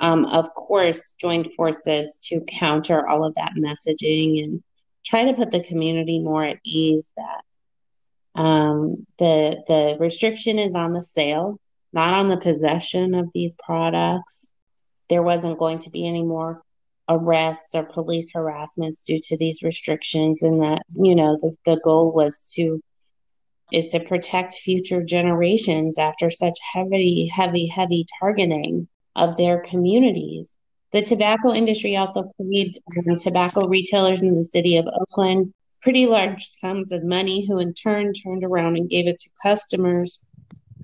Um, 0.01 0.25
of 0.25 0.53
course, 0.55 1.13
joined 1.21 1.53
forces 1.55 2.19
to 2.29 2.41
counter 2.41 3.07
all 3.07 3.25
of 3.25 3.35
that 3.35 3.53
messaging 3.57 4.43
and 4.43 4.63
try 5.05 5.25
to 5.25 5.35
put 5.35 5.51
the 5.51 5.63
community 5.63 6.21
more 6.21 6.45
at 6.45 6.59
ease 6.65 7.11
that 7.17 8.41
um, 8.41 9.07
the 9.19 9.63
the 9.67 9.97
restriction 9.99 10.59
is 10.59 10.75
on 10.75 10.93
the 10.93 11.03
sale, 11.03 11.59
not 11.93 12.15
on 12.15 12.29
the 12.29 12.37
possession 12.37 13.15
of 13.15 13.31
these 13.33 13.55
products. 13.55 14.53
There 15.09 15.23
wasn't 15.23 15.59
going 15.59 15.81
to 15.81 15.91
be 15.91 16.07
any 16.07 16.23
more 16.23 16.63
arrests 17.09 17.75
or 17.75 17.85
police 17.85 18.31
harassments 18.33 19.03
due 19.03 19.19
to 19.19 19.37
these 19.37 19.63
restrictions 19.63 20.43
and 20.43 20.63
that 20.63 20.83
you 20.95 21.15
know 21.15 21.37
the, 21.41 21.55
the 21.65 21.81
goal 21.83 22.13
was 22.13 22.53
to 22.55 22.81
is 23.73 23.89
to 23.89 24.01
protect 24.01 24.55
future 24.55 25.03
generations 25.03 25.99
after 25.99 26.31
such 26.31 26.59
heavy 26.75 27.31
heavy 27.33 27.67
heavy 27.67 28.07
targeting 28.21 28.89
of 29.17 29.37
their 29.37 29.61
communities. 29.61 30.57
The 30.93 31.03
tobacco 31.03 31.53
industry 31.53 31.97
also 31.97 32.29
paid 32.41 32.79
um, 32.97 33.19
tobacco 33.19 33.67
retailers 33.67 34.23
in 34.23 34.35
the 34.35 34.45
city 34.45 34.77
of 34.77 34.87
oakland 34.87 35.53
pretty 35.81 36.07
large 36.07 36.45
sums 36.45 36.93
of 36.93 37.05
money 37.05 37.47
who 37.47 37.59
in 37.59 37.73
turn 37.73 38.13
turned 38.13 38.45
around 38.45 38.77
and 38.77 38.91
gave 38.91 39.07
it 39.07 39.19
to 39.19 39.31
customers 39.43 40.23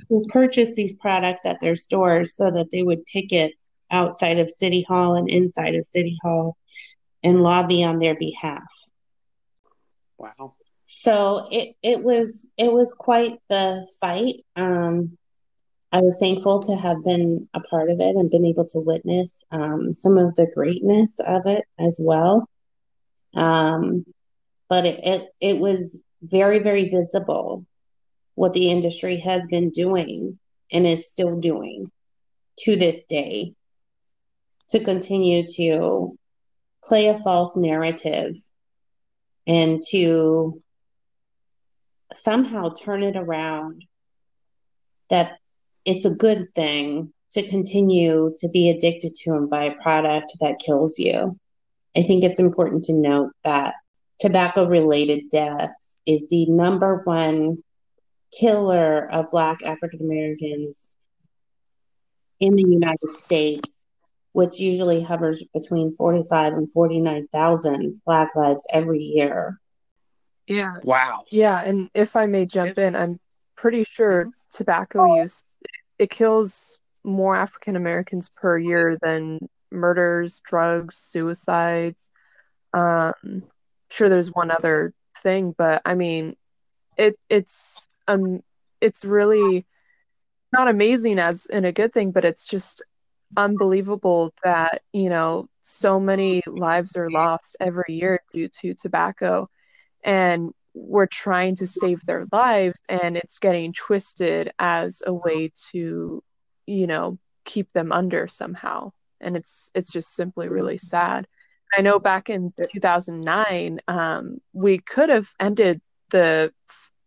who 0.09 0.25
purchased 0.27 0.75
these 0.75 0.97
products 0.99 1.45
at 1.45 1.61
their 1.61 1.75
stores 1.75 2.37
so 2.37 2.51
that 2.51 2.71
they 2.71 2.83
would 2.83 3.05
picket 3.07 3.53
outside 3.95 4.39
of 4.39 4.51
City 4.51 4.85
Hall 4.87 5.15
and 5.15 5.31
inside 5.31 5.77
of 5.77 5.87
City 5.87 6.19
Hall 6.23 6.57
and 7.23 7.43
lobby 7.43 7.85
on 7.85 7.99
their 7.99 8.17
behalf. 8.17 8.71
Wow. 10.19 10.55
So 10.83 11.49
it, 11.51 11.77
it 11.83 12.03
was 12.03 12.51
it 12.59 12.73
was 12.73 12.93
quite 12.93 13.39
the 13.49 13.87
fight. 14.01 14.43
Um, 14.57 15.17
I 15.93 16.01
was 16.01 16.19
thankful 16.19 16.61
to 16.65 16.77
have 16.77 17.05
been 17.05 17.49
a 17.55 17.61
part 17.61 17.89
of 17.89 18.01
it 18.01 18.17
and 18.17 18.31
been 18.31 18.45
able 18.45 18.67
to 18.67 18.81
witness 18.81 19.45
um, 19.53 19.93
some 19.93 20.19
of 20.19 20.35
the 20.35 20.51
greatness 20.53 21.21
of 21.21 21.47
it 21.47 21.65
as 21.79 21.99
well. 22.03 22.47
Um, 23.35 24.05
but 24.69 24.87
it, 24.87 25.01
it 25.05 25.29
it 25.41 25.59
was 25.59 25.99
very 26.23 26.59
very 26.59 26.89
visible 26.89 27.65
what 28.35 28.53
the 28.53 28.71
industry 28.71 29.19
has 29.19 29.47
been 29.47 29.71
doing 29.71 30.39
and 30.73 30.87
is 30.87 31.09
still 31.09 31.39
doing 31.39 31.91
to 32.59 32.77
this 32.77 33.05
day 33.05 33.55
to 34.71 34.83
continue 34.83 35.47
to 35.57 36.17
play 36.83 37.09
a 37.09 37.19
false 37.19 37.57
narrative 37.57 38.37
and 39.47 39.81
to 39.91 40.63
somehow 42.13 42.71
turn 42.71 43.03
it 43.03 43.17
around 43.17 43.85
that 45.11 45.33
it's 45.85 46.05
a 46.05 46.15
good 46.15 46.55
thing 46.55 47.13
to 47.33 47.43
continue 47.43 48.33
to 48.39 48.49
be 48.49 48.71
addicted 48.71 49.15
to 49.15 49.33
and 49.33 49.51
buy 49.51 49.65
a 49.65 49.83
product 49.83 50.33
that 50.41 50.61
kills 50.65 50.99
you. 50.99 51.39
I 51.97 52.03
think 52.03 52.25
it's 52.25 52.41
important 52.41 52.85
to 52.85 52.95
note 52.95 53.33
that 53.43 53.75
tobacco 54.21 54.67
related 54.67 55.31
deaths 55.31 55.97
is 56.07 56.29
the 56.29 56.47
number 56.47 57.03
one 57.05 57.63
killer 58.39 59.11
of 59.11 59.31
Black 59.31 59.63
African 59.65 60.01
Americans 60.01 60.91
in 62.41 62.55
the 62.55 62.65
United 62.69 63.15
States 63.15 63.74
which 64.35 64.59
usually 64.59 65.01
hovers 65.01 65.43
between 65.55 65.93
45 65.93 66.55
and 66.55 66.71
49,000 66.71 68.03
Black 68.05 68.35
lives 68.35 68.67
every 68.73 68.99
year. 68.99 69.61
Yeah. 70.49 70.79
Wow. 70.83 71.25
Yeah, 71.31 71.63
and 71.65 71.89
if 71.95 72.17
I 72.17 72.27
may 72.27 72.45
jump 72.45 72.77
in, 72.77 72.97
I'm 72.97 73.21
pretty 73.57 73.85
sure 73.85 74.27
tobacco 74.51 75.23
use 75.23 75.55
it 75.99 76.11
kills 76.11 76.79
more 77.05 77.37
African 77.37 77.77
Americans 77.77 78.29
per 78.29 78.59
year 78.59 78.99
than 79.01 79.49
murders, 79.71 80.41
drugs, 80.45 80.97
suicides. 80.97 81.99
Um, 82.73 83.45
sure, 83.91 84.09
there's 84.09 84.33
one 84.33 84.51
other 84.51 84.93
thing, 85.19 85.55
but 85.57 85.81
I 85.85 85.95
mean, 85.95 86.35
it 86.97 87.19
it's 87.29 87.87
um 88.09 88.43
it's 88.81 89.05
really 89.05 89.65
not 90.53 90.69
amazing 90.69 91.21
as 91.21 91.47
in 91.47 91.65
a 91.65 91.73
good 91.73 91.93
thing, 91.93 92.11
but 92.11 92.25
it's 92.25 92.47
just 92.47 92.83
unbelievable 93.37 94.33
that 94.43 94.83
you 94.93 95.09
know 95.09 95.49
so 95.63 95.99
many 95.99 96.43
lives 96.47 96.97
are 96.97 97.11
lost 97.11 97.57
every 97.61 97.85
year 97.89 98.21
due 98.33 98.49
to 98.49 98.75
tobacco 98.75 99.49
and 100.05 100.53
we're 100.75 101.07
trying 101.07 101.55
to 101.55 101.67
save 101.67 102.05
their 102.05 102.27
lives 102.33 102.81
and 102.89 103.17
it's 103.17 103.39
getting 103.39 103.73
twisted 103.73 104.53
as 104.59 105.03
a 105.07 105.13
way 105.13 105.51
to 105.71 106.23
you 106.67 106.87
know 106.87 107.19
keep 107.45 107.73
them 107.73 107.93
under 107.93 108.27
somehow 108.27 108.91
and 109.21 109.37
it's 109.37 109.71
it's 109.75 109.93
just 109.93 110.15
simply 110.15 110.49
really 110.49 110.79
sad. 110.79 111.27
I 111.77 111.81
know 111.81 111.99
back 111.99 112.31
in 112.31 112.53
2009 112.73 113.81
um, 113.89 114.39
we 114.53 114.79
could 114.79 115.09
have 115.09 115.29
ended 115.41 115.81
the 116.11 116.53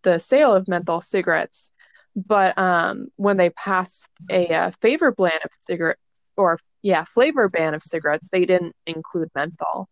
the 0.03 0.19
sale 0.19 0.53
of 0.53 0.67
menthol 0.67 1.01
cigarettes 1.01 1.71
but 2.15 2.57
um, 2.57 3.07
when 3.15 3.37
they 3.37 3.51
passed 3.51 4.09
a, 4.29 4.47
a 4.47 4.55
uh, 4.55 4.71
favor 4.81 5.11
ban 5.11 5.39
of 5.43 5.51
cigarette 5.67 5.97
or 6.37 6.59
yeah 6.81 7.03
flavor 7.03 7.49
ban 7.49 7.73
of 7.73 7.83
cigarettes 7.83 8.29
they 8.31 8.45
didn't 8.45 8.75
include 8.85 9.29
menthol. 9.35 9.89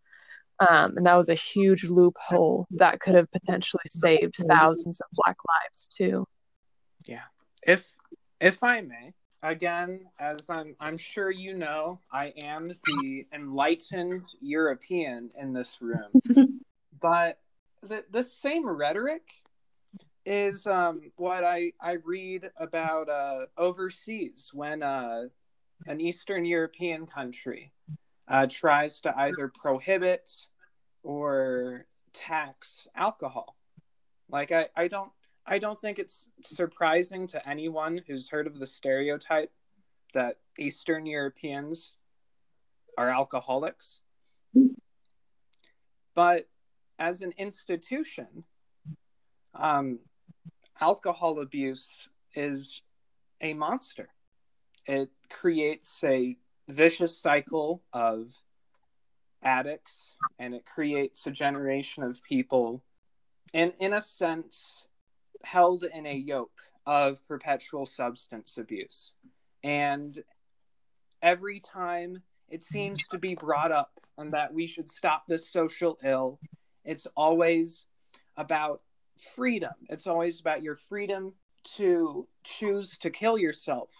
Um, 0.58 0.96
and 0.96 1.04
that 1.04 1.16
was 1.16 1.28
a 1.28 1.34
huge 1.34 1.84
loophole 1.84 2.66
that 2.70 3.00
could 3.00 3.14
have 3.14 3.30
potentially 3.30 3.82
saved 3.88 4.36
thousands 4.48 5.00
of 5.00 5.06
black 5.12 5.36
lives 5.46 5.86
too. 5.94 6.26
Yeah. 7.04 7.24
If 7.62 7.94
if 8.40 8.62
i 8.62 8.80
may 8.82 9.14
again 9.42 10.00
as 10.18 10.50
i'm 10.50 10.76
i'm 10.78 10.98
sure 10.98 11.30
you 11.30 11.54
know 11.54 11.98
i 12.12 12.26
am 12.42 12.70
the 12.84 13.26
enlightened 13.32 14.22
european 14.40 15.30
in 15.38 15.52
this 15.52 15.78
room. 15.80 16.22
But 17.00 17.38
the 17.82 18.04
the 18.10 18.22
same 18.22 18.66
rhetoric 18.66 19.22
is 20.24 20.66
um, 20.66 21.12
what 21.16 21.44
I, 21.44 21.72
I 21.80 21.98
read 22.04 22.50
about 22.56 23.08
uh, 23.08 23.46
overseas 23.56 24.50
when 24.52 24.82
uh, 24.82 25.24
an 25.86 26.00
Eastern 26.00 26.44
European 26.44 27.06
country 27.06 27.72
uh, 28.28 28.46
tries 28.48 29.00
to 29.00 29.16
either 29.18 29.48
prohibit 29.48 30.30
or 31.02 31.86
tax 32.12 32.88
alcohol. 32.96 33.56
Like 34.28 34.50
I, 34.52 34.68
I 34.76 34.88
don't 34.88 35.12
I 35.46 35.58
don't 35.58 35.78
think 35.78 35.98
it's 35.98 36.26
surprising 36.42 37.28
to 37.28 37.48
anyone 37.48 38.00
who's 38.06 38.28
heard 38.28 38.48
of 38.48 38.58
the 38.58 38.66
stereotype 38.66 39.52
that 40.12 40.38
Eastern 40.58 41.06
Europeans 41.06 41.92
are 42.98 43.08
alcoholics. 43.08 44.00
But 46.14 46.48
as 46.98 47.20
an 47.20 47.32
institution, 47.36 48.44
um, 49.54 50.00
alcohol 50.80 51.40
abuse 51.40 52.08
is 52.34 52.82
a 53.40 53.54
monster. 53.54 54.08
It 54.86 55.10
creates 55.30 56.02
a 56.04 56.36
vicious 56.68 57.16
cycle 57.16 57.82
of 57.92 58.32
addicts 59.42 60.14
and 60.38 60.54
it 60.54 60.64
creates 60.66 61.26
a 61.26 61.30
generation 61.30 62.02
of 62.02 62.22
people 62.22 62.82
and 63.54 63.72
in 63.78 63.92
a 63.92 64.00
sense 64.00 64.86
held 65.44 65.84
in 65.84 66.06
a 66.06 66.14
yoke 66.14 66.60
of 66.86 67.18
perpetual 67.28 67.86
substance 67.86 68.58
abuse 68.58 69.12
and 69.62 70.22
every 71.22 71.60
time 71.60 72.22
it 72.48 72.62
seems 72.62 73.06
to 73.08 73.18
be 73.18 73.34
brought 73.34 73.70
up 73.70 74.00
and 74.18 74.32
that 74.32 74.52
we 74.52 74.66
should 74.66 74.90
stop 74.90 75.24
this 75.28 75.48
social 75.48 75.96
ill 76.02 76.40
it's 76.84 77.06
always 77.16 77.84
about 78.36 78.80
freedom. 79.34 79.72
It's 79.88 80.06
always 80.06 80.40
about 80.40 80.62
your 80.62 80.76
freedom 80.76 81.34
to 81.76 82.28
choose 82.44 82.96
to 82.98 83.10
kill 83.10 83.38
yourself. 83.38 83.90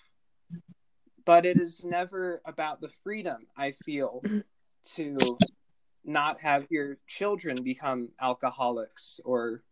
But 1.26 1.44
it 1.44 1.58
is 1.58 1.84
never 1.84 2.40
about 2.46 2.80
the 2.80 2.88
freedom, 3.04 3.46
I 3.56 3.72
feel, 3.72 4.22
to 4.94 5.38
not 6.04 6.40
have 6.40 6.66
your 6.70 6.98
children 7.08 7.62
become 7.62 8.10
alcoholics 8.20 9.20
or 9.24 9.62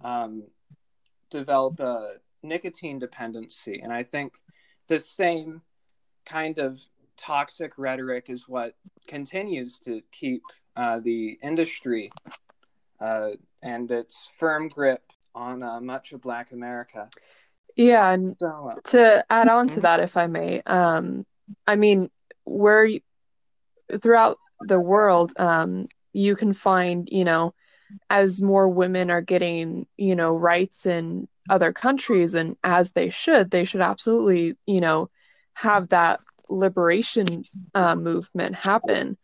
um, 0.00 0.44
develop 1.30 1.78
a 1.78 2.14
nicotine 2.42 2.98
dependency. 2.98 3.80
And 3.82 3.92
I 3.92 4.02
think 4.02 4.32
the 4.88 4.98
same 4.98 5.62
kind 6.24 6.58
of 6.58 6.80
toxic 7.16 7.72
rhetoric 7.76 8.26
is 8.28 8.48
what 8.48 8.74
continues 9.06 9.78
to 9.80 10.00
keep 10.10 10.42
uh, 10.74 11.00
the 11.00 11.38
industry 11.42 12.10
uh, 13.00 13.32
and 13.62 13.90
its 13.90 14.30
firm 14.38 14.68
grip 14.68 15.02
on 15.34 15.62
uh, 15.62 15.80
much 15.80 16.12
of 16.12 16.22
Black 16.22 16.52
America. 16.52 17.10
Yeah, 17.76 18.10
and 18.10 18.36
so, 18.38 18.72
uh, 18.72 18.80
to 18.90 19.24
add 19.28 19.48
on 19.48 19.68
to 19.68 19.74
mm-hmm. 19.74 19.80
that, 19.82 20.00
if 20.00 20.16
I 20.16 20.26
may, 20.26 20.62
um, 20.62 21.26
I 21.66 21.76
mean, 21.76 22.10
where 22.44 22.88
throughout 24.00 24.38
the 24.60 24.78
world, 24.78 25.32
um, 25.38 25.84
you 26.12 26.36
can 26.36 26.52
find, 26.52 27.08
you 27.10 27.24
know, 27.24 27.54
as 28.08 28.40
more 28.40 28.68
women 28.68 29.10
are 29.10 29.20
getting, 29.20 29.86
you 29.96 30.14
know, 30.14 30.34
rights 30.34 30.86
in 30.86 31.28
other 31.50 31.72
countries, 31.72 32.34
and 32.34 32.56
as 32.62 32.92
they 32.92 33.10
should, 33.10 33.50
they 33.50 33.64
should 33.64 33.80
absolutely, 33.80 34.56
you 34.66 34.80
know, 34.80 35.10
have 35.54 35.88
that 35.88 36.20
liberation 36.48 37.44
uh, 37.74 37.96
movement 37.96 38.54
happen 38.54 39.16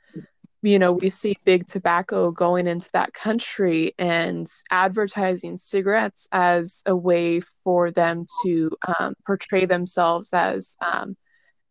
you 0.63 0.79
know, 0.79 0.93
we 0.93 1.11
see 1.11 1.37
big 1.45 1.67
tobacco 1.67 2.31
going 2.31 2.67
into 2.67 2.91
that 2.93 3.15
country 3.15 3.95
and 3.99 4.47
advertising 4.71 5.57
cigarettes 5.57 6.29
as 6.33 6.83
a 6.87 6.95
way 6.95 7.41
for 7.65 7.91
them 7.91 8.27
to 8.45 8.71
um, 8.87 9.15
portray 9.27 9.65
themselves 9.65 10.31
as 10.33 10.77
um, 10.85 11.17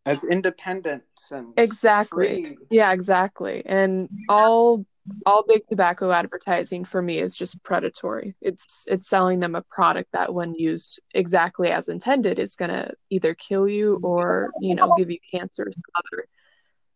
as 0.06 0.24
independent 0.24 1.04
and 1.30 1.52
exactly. 1.56 2.42
free. 2.42 2.56
yeah 2.70 2.92
exactly. 2.92 3.62
And 3.64 4.08
all 4.28 4.84
all 5.26 5.44
big 5.46 5.66
tobacco 5.68 6.10
advertising 6.12 6.84
for 6.84 7.00
me 7.00 7.18
is 7.18 7.36
just 7.36 7.62
predatory. 7.62 8.34
It's 8.40 8.86
it's 8.88 9.08
selling 9.08 9.40
them 9.40 9.54
a 9.54 9.62
product 9.62 10.10
that 10.12 10.34
when 10.34 10.54
used 10.54 11.00
exactly 11.14 11.68
as 11.68 11.88
intended 11.88 12.38
is 12.38 12.56
going 12.56 12.70
to 12.70 12.92
either 13.10 13.34
kill 13.34 13.68
you 13.68 14.00
or 14.02 14.50
you 14.60 14.74
know 14.74 14.92
give 14.98 15.10
you 15.10 15.18
cancer 15.30 15.64
or 15.64 15.72
other 15.94 16.26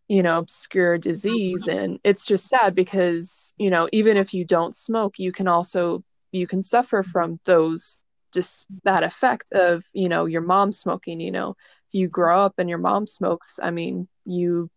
you 0.09 0.23
know 0.23 0.39
obscure 0.39 0.99
disease 0.99 1.67
and 1.67 1.99
it's 2.05 2.27
just 2.27 2.47
sad 2.47 2.75
because 2.75 3.55
you 3.57 3.71
know 3.71 3.89
even 3.93 4.17
if 4.17 4.35
you 4.35 4.45
don't 4.45 4.77
smoke 4.77 5.15
you 5.19 5.33
can 5.33 5.49
also 5.49 6.05
you 6.31 6.47
can 6.47 6.63
suffer 6.63 7.03
from 7.03 7.41
those 7.45 8.05
just 8.33 8.67
that 8.85 9.03
effect 9.03 9.53
of 9.53 9.85
you 9.93 10.09
know 10.09 10.27
your 10.27 10.43
mom 10.43 10.73
smoking 10.73 11.21
you 11.21 11.31
know. 11.31 11.57
If 11.89 12.01
you 12.01 12.09
grow 12.09 12.45
up 12.45 12.55
and 12.59 12.69
your 12.69 12.79
mom 12.79 13.07
smokes 13.07 13.59
i 13.63 13.71
mean 13.71 14.09
you 14.25 14.71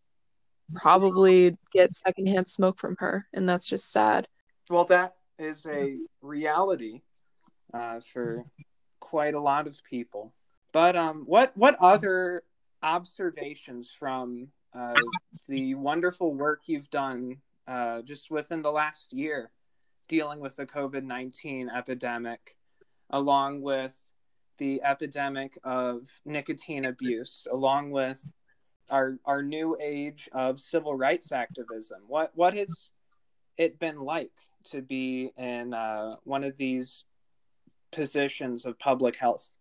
probably 0.75 1.57
get 1.73 1.95
secondhand 1.95 2.49
smoke 2.49 2.79
from 2.79 2.95
her 2.99 3.27
and 3.33 3.47
that's 3.47 3.67
just 3.67 3.91
sad. 3.91 4.27
Well 4.69 4.85
that 4.85 5.15
is 5.39 5.65
a 5.65 5.97
reality 6.21 7.01
uh, 7.73 8.01
for 8.01 8.43
quite 8.99 9.33
a 9.33 9.39
lot 9.39 9.67
of 9.67 9.81
people. 9.89 10.33
But 10.73 10.95
um 10.95 11.23
what 11.25 11.55
what 11.55 11.77
other 11.79 12.43
observations 12.83 13.91
from 13.91 14.49
uh, 14.73 14.93
the 15.47 15.75
wonderful 15.75 16.33
work 16.33 16.61
you've 16.65 16.89
done 16.89 17.37
uh, 17.67 18.01
just 18.01 18.31
within 18.31 18.61
the 18.61 18.71
last 18.71 19.13
year 19.13 19.51
dealing 20.07 20.39
with 20.39 20.55
the 20.55 20.65
COVID 20.65 21.03
19 21.03 21.69
epidemic, 21.69 22.55
along 23.09 23.61
with 23.61 24.11
the 24.57 24.81
epidemic 24.83 25.57
of 25.63 26.07
nicotine 26.25 26.85
abuse, 26.85 27.45
along 27.51 27.91
with 27.91 28.33
our, 28.89 29.17
our 29.25 29.43
new 29.43 29.77
age 29.81 30.29
of 30.31 30.59
civil 30.59 30.95
rights 30.95 31.31
activism. 31.31 32.01
What, 32.07 32.31
what 32.35 32.53
has 32.53 32.89
it 33.57 33.79
been 33.79 33.99
like 33.99 34.31
to 34.65 34.81
be 34.81 35.31
in 35.37 35.73
uh, 35.73 36.15
one 36.23 36.43
of 36.43 36.57
these 36.57 37.03
positions 37.91 38.65
of 38.65 38.79
public 38.79 39.15
health 39.15 39.51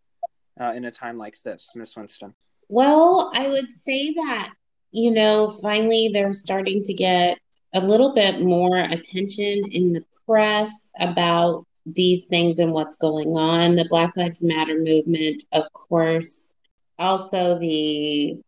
uh, 0.61 0.73
in 0.75 0.85
a 0.85 0.91
time 0.91 1.19
like 1.19 1.41
this, 1.43 1.71
Miss 1.75 1.97
Winston? 1.97 2.35
Well, 2.69 3.31
I 3.35 3.49
would 3.49 3.73
say 3.73 4.13
that 4.15 4.51
you 4.91 5.11
know, 5.11 5.49
finally 5.49 6.11
they're 6.13 6.33
starting 6.33 6.83
to 6.85 6.95
get 6.95 7.39
a 7.75 7.81
little 7.81 8.15
bit 8.15 8.41
more 8.41 8.79
attention 8.79 9.63
in 9.71 9.93
the 9.93 10.05
press 10.27 10.93
about 10.99 11.67
these 11.85 12.27
things 12.27 12.59
and 12.59 12.73
what's 12.73 12.97
going 12.97 13.37
on. 13.37 13.77
The 13.77 13.87
Black 13.89 14.17
Lives 14.17 14.43
Matter 14.43 14.79
movement, 14.79 15.45
of 15.53 15.73
course, 15.73 16.55
also 16.99 17.59
the 17.59 18.39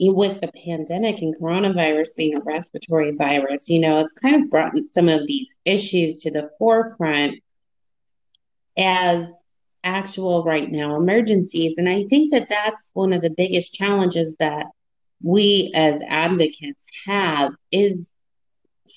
with 0.00 0.40
the 0.40 0.50
pandemic 0.64 1.22
and 1.22 1.36
coronavirus 1.36 2.16
being 2.16 2.36
a 2.36 2.40
respiratory 2.40 3.12
virus, 3.12 3.68
you 3.68 3.78
know, 3.78 4.00
it's 4.00 4.12
kind 4.12 4.42
of 4.42 4.50
brought 4.50 4.76
some 4.84 5.08
of 5.08 5.28
these 5.28 5.54
issues 5.64 6.22
to 6.22 6.30
the 6.30 6.50
forefront 6.58 7.38
as 8.76 9.32
actual 9.84 10.42
right 10.42 10.70
now 10.70 10.96
emergencies. 10.96 11.78
And 11.78 11.88
I 11.88 12.04
think 12.04 12.32
that 12.32 12.48
that's 12.48 12.90
one 12.94 13.12
of 13.12 13.22
the 13.22 13.30
biggest 13.30 13.74
challenges 13.74 14.36
that 14.40 14.66
we 15.22 15.72
as 15.74 16.00
advocates 16.08 16.86
have 17.06 17.52
is 17.70 18.08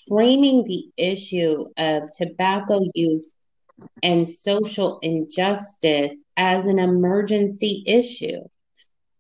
framing 0.08 0.64
the 0.66 0.90
issue 0.98 1.66
of 1.78 2.12
tobacco 2.14 2.82
use 2.94 3.36
and 4.04 4.28
social 4.28 5.00
injustice 5.02 6.24
as 6.38 6.66
an 6.66 6.80
emergency 6.80 7.84
issue. 7.86 8.42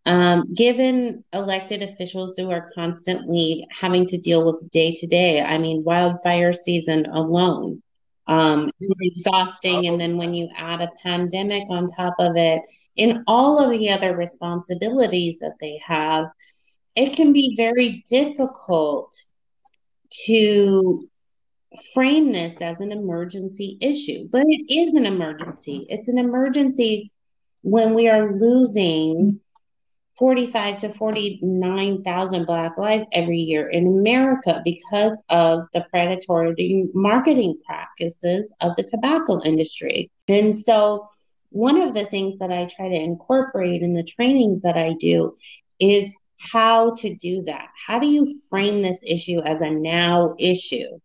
Um, 0.07 0.53
given 0.53 1.23
elected 1.33 1.81
officials 1.81 2.37
who 2.37 2.51
are 2.51 2.69
constantly 2.75 3.67
having 3.71 4.05
to 4.07 4.19
deal 4.19 4.45
with 4.45 4.69
day 4.69 4.93
to 4.93 5.07
day, 5.07 5.41
I 5.41 5.57
mean, 5.57 5.83
wildfire 5.83 6.53
season 6.53 7.07
alone, 7.07 7.81
um, 8.27 8.69
exhausting. 9.01 9.87
And 9.87 9.99
then 9.99 10.17
when 10.17 10.35
you 10.35 10.47
add 10.55 10.81
a 10.81 10.91
pandemic 11.01 11.63
on 11.69 11.87
top 11.87 12.13
of 12.19 12.35
it, 12.35 12.61
in 12.95 13.23
all 13.25 13.57
of 13.57 13.71
the 13.71 13.89
other 13.89 14.15
responsibilities 14.15 15.39
that 15.39 15.55
they 15.59 15.81
have, 15.83 16.27
it 16.95 17.15
can 17.15 17.33
be 17.33 17.55
very 17.57 18.03
difficult 18.09 19.13
to 20.25 21.09
frame 21.93 22.31
this 22.31 22.61
as 22.61 22.79
an 22.79 22.91
emergency 22.91 23.77
issue, 23.81 24.27
but 24.31 24.43
it 24.47 24.73
is 24.73 24.93
an 24.93 25.05
emergency. 25.05 25.85
It's 25.89 26.07
an 26.07 26.17
emergency 26.17 27.11
when 27.61 27.93
we 27.93 28.07
are 28.07 28.33
losing 28.33 29.39
45 30.17 30.77
to 30.77 30.89
49,000 30.89 32.45
Black 32.45 32.77
lives 32.77 33.05
every 33.11 33.39
year 33.39 33.67
in 33.67 33.87
America 33.87 34.61
because 34.63 35.21
of 35.29 35.67
the 35.73 35.85
predatory 35.89 36.87
marketing 36.93 37.59
practices 37.65 38.53
of 38.61 38.75
the 38.77 38.83
tobacco 38.83 39.41
industry. 39.43 40.09
And 40.29 40.55
so, 40.55 41.07
one 41.49 41.81
of 41.81 41.93
the 41.93 42.05
things 42.05 42.39
that 42.39 42.51
I 42.51 42.65
try 42.65 42.89
to 42.89 42.95
incorporate 42.95 43.81
in 43.81 43.93
the 43.93 44.03
trainings 44.03 44.61
that 44.61 44.77
I 44.77 44.93
do 44.93 45.35
is 45.79 46.11
how 46.51 46.95
to 46.95 47.15
do 47.15 47.43
that. 47.43 47.67
How 47.87 47.99
do 47.99 48.07
you 48.07 48.39
frame 48.49 48.81
this 48.81 49.01
issue 49.05 49.39
as 49.39 49.61
a 49.61 49.69
now 49.69 50.35
issue? 50.39 50.99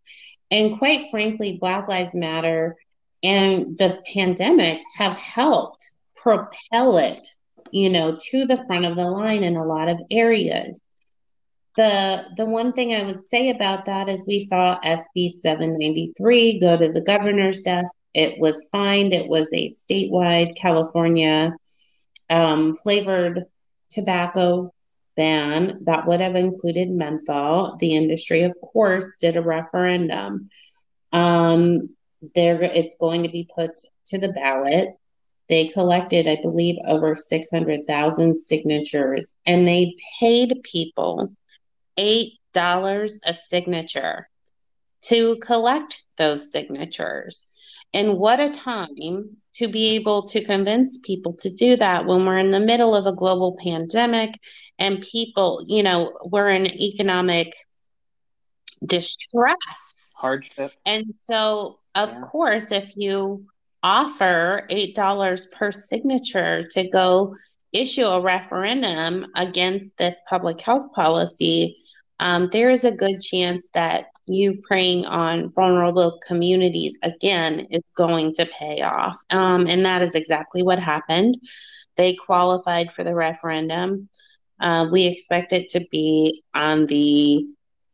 And 0.50 0.78
quite 0.78 1.10
frankly, 1.10 1.58
Black 1.60 1.88
Lives 1.88 2.14
Matter 2.14 2.76
and 3.22 3.66
the 3.78 4.02
pandemic 4.12 4.80
have 4.96 5.16
helped 5.18 5.92
propel 6.16 6.98
it, 6.98 7.26
you 7.70 7.90
know, 7.90 8.16
to 8.30 8.46
the 8.46 8.62
front 8.66 8.84
of 8.84 8.96
the 8.96 9.08
line 9.08 9.44
in 9.44 9.56
a 9.56 9.64
lot 9.64 9.88
of 9.88 10.00
areas. 10.10 10.82
The 11.76 12.24
the 12.36 12.46
one 12.46 12.72
thing 12.72 12.92
I 12.94 13.04
would 13.04 13.22
say 13.22 13.50
about 13.50 13.84
that 13.84 14.08
is 14.08 14.24
we 14.26 14.44
saw 14.44 14.80
SB 14.80 15.30
793 15.30 16.58
go 16.58 16.76
to 16.76 16.92
the 16.92 17.00
governor's 17.00 17.62
desk. 17.62 17.92
It 18.12 18.40
was 18.40 18.70
signed. 18.70 19.12
It 19.12 19.28
was 19.28 19.48
a 19.52 19.68
statewide 19.68 20.56
California 20.56 21.52
um, 22.28 22.74
flavored 22.74 23.44
tobacco 23.88 24.72
ban 25.16 25.80
that 25.84 26.06
would 26.06 26.20
have 26.20 26.36
included 26.36 26.90
menthol. 26.90 27.76
The 27.78 27.94
industry, 27.94 28.42
of 28.42 28.54
course, 28.60 29.16
did 29.20 29.36
a 29.36 29.42
referendum. 29.42 30.48
Um, 31.12 31.90
there, 32.34 32.62
it's 32.62 32.96
going 32.98 33.22
to 33.22 33.28
be 33.28 33.48
put 33.54 33.70
to 34.06 34.18
the 34.18 34.32
ballot. 34.32 34.88
They 35.48 35.66
collected, 35.66 36.28
I 36.28 36.38
believe, 36.40 36.76
over 36.86 37.16
600,000 37.16 38.36
signatures 38.36 39.34
and 39.44 39.66
they 39.66 39.96
paid 40.20 40.60
people 40.62 41.32
$8 41.98 42.32
a 42.54 43.34
signature 43.34 44.28
to 45.02 45.36
collect 45.36 46.02
those 46.16 46.52
signatures. 46.52 47.48
And 47.92 48.18
what 48.18 48.38
a 48.38 48.50
time 48.50 49.38
to 49.60 49.68
be 49.68 49.94
able 49.96 50.22
to 50.22 50.42
convince 50.42 50.96
people 51.02 51.34
to 51.34 51.50
do 51.50 51.76
that 51.76 52.06
when 52.06 52.24
we're 52.24 52.38
in 52.38 52.50
the 52.50 52.58
middle 52.58 52.94
of 52.94 53.04
a 53.04 53.12
global 53.12 53.58
pandemic 53.62 54.30
and 54.78 55.02
people, 55.02 55.62
you 55.68 55.82
know, 55.82 56.16
we're 56.24 56.48
in 56.48 56.64
economic 56.64 57.54
distress, 58.82 59.58
hardship. 60.16 60.72
And 60.86 61.12
so, 61.20 61.78
of 61.94 62.10
yeah. 62.10 62.20
course, 62.22 62.72
if 62.72 62.96
you 62.96 63.48
offer 63.82 64.66
$8 64.70 65.52
per 65.52 65.72
signature 65.72 66.62
to 66.70 66.88
go 66.88 67.34
issue 67.70 68.06
a 68.06 68.22
referendum 68.22 69.26
against 69.36 69.94
this 69.98 70.16
public 70.26 70.58
health 70.62 70.90
policy, 70.94 71.76
um, 72.20 72.50
there 72.52 72.70
is 72.70 72.84
a 72.84 72.90
good 72.92 73.20
chance 73.20 73.70
that 73.74 74.06
you 74.26 74.60
preying 74.68 75.06
on 75.06 75.50
vulnerable 75.50 76.20
communities 76.24 76.96
again 77.02 77.66
is 77.70 77.82
going 77.96 78.32
to 78.34 78.46
pay 78.46 78.82
off. 78.82 79.18
Um, 79.30 79.66
and 79.66 79.84
that 79.84 80.02
is 80.02 80.14
exactly 80.14 80.62
what 80.62 80.78
happened. 80.78 81.36
They 81.96 82.14
qualified 82.14 82.92
for 82.92 83.02
the 83.02 83.14
referendum. 83.14 84.08
Uh, 84.60 84.88
we 84.92 85.06
expect 85.06 85.52
it 85.52 85.70
to 85.70 85.84
be 85.90 86.42
on 86.54 86.86
the 86.86 87.46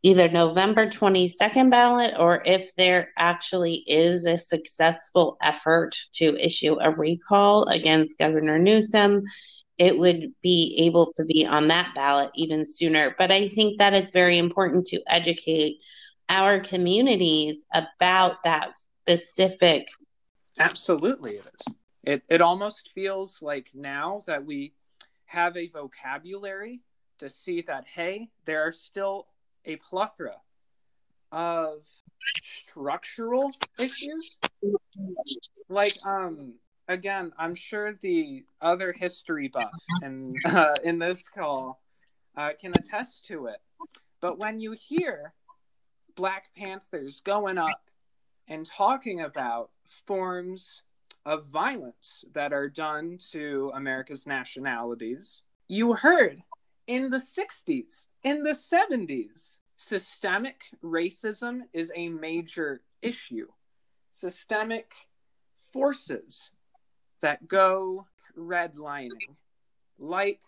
either 0.07 0.29
November 0.29 0.87
22nd 0.87 1.69
ballot 1.69 2.13
or 2.17 2.41
if 2.45 2.73
there 2.75 3.09
actually 3.17 3.83
is 3.87 4.25
a 4.25 4.37
successful 4.37 5.35
effort 5.41 5.97
to 6.13 6.33
issue 6.37 6.77
a 6.79 6.89
recall 6.91 7.65
against 7.65 8.17
Governor 8.17 8.57
Newsom, 8.57 9.23
it 9.77 9.97
would 9.97 10.31
be 10.41 10.77
able 10.79 11.11
to 11.17 11.25
be 11.25 11.45
on 11.45 11.67
that 11.67 11.93
ballot 11.93 12.31
even 12.35 12.65
sooner. 12.65 13.15
But 13.17 13.31
I 13.31 13.49
think 13.49 13.79
that 13.79 13.93
it's 13.93 14.11
very 14.11 14.37
important 14.37 14.85
to 14.87 15.01
educate 15.09 15.79
our 16.29 16.61
communities 16.61 17.65
about 17.73 18.43
that 18.45 18.77
specific. 18.77 19.89
Absolutely, 20.57 21.35
it 21.35 21.47
is. 21.59 21.73
It, 22.03 22.23
it 22.29 22.39
almost 22.39 22.91
feels 22.95 23.41
like 23.41 23.71
now 23.73 24.21
that 24.25 24.45
we 24.45 24.71
have 25.25 25.57
a 25.57 25.67
vocabulary 25.67 26.79
to 27.17 27.29
see 27.29 27.61
that, 27.63 27.83
hey, 27.93 28.29
there 28.45 28.65
are 28.65 28.71
still 28.71 29.27
a 29.67 29.75
plethora 29.75 30.37
of 31.31 31.85
structural 32.41 33.51
issues. 33.79 34.37
Like, 35.69 35.93
um, 36.07 36.53
again, 36.87 37.31
I'm 37.37 37.53
sure 37.53 37.93
the 37.93 38.45
other 38.61 38.93
history 38.93 39.49
buff 39.49 39.71
and 40.01 40.35
uh, 40.45 40.75
in 40.83 40.97
this 40.99 41.27
call 41.29 41.81
uh, 42.35 42.51
can 42.59 42.71
attest 42.71 43.25
to 43.27 43.47
it. 43.47 43.57
But 44.21 44.39
when 44.39 44.59
you 44.59 44.71
hear 44.71 45.33
Black 46.15 46.45
Panthers 46.55 47.21
going 47.21 47.57
up 47.57 47.81
and 48.47 48.65
talking 48.65 49.21
about 49.21 49.69
forms 50.05 50.81
of 51.25 51.47
violence 51.47 52.23
that 52.33 52.53
are 52.53 52.69
done 52.69 53.19
to 53.31 53.71
America's 53.75 54.25
nationalities, 54.25 55.43
you 55.67 55.93
heard 55.93 56.41
in 56.87 57.09
the 57.09 57.17
60s, 57.17 58.05
in 58.23 58.43
the 58.43 58.51
70s, 58.51 59.56
systemic 59.77 60.63
racism 60.83 61.61
is 61.71 61.91
a 61.95 62.09
major 62.09 62.81
issue. 63.01 63.47
Systemic 64.11 64.91
forces 65.71 66.49
that 67.21 67.47
go 67.47 68.05
redlining, 68.37 69.35
like 69.99 70.41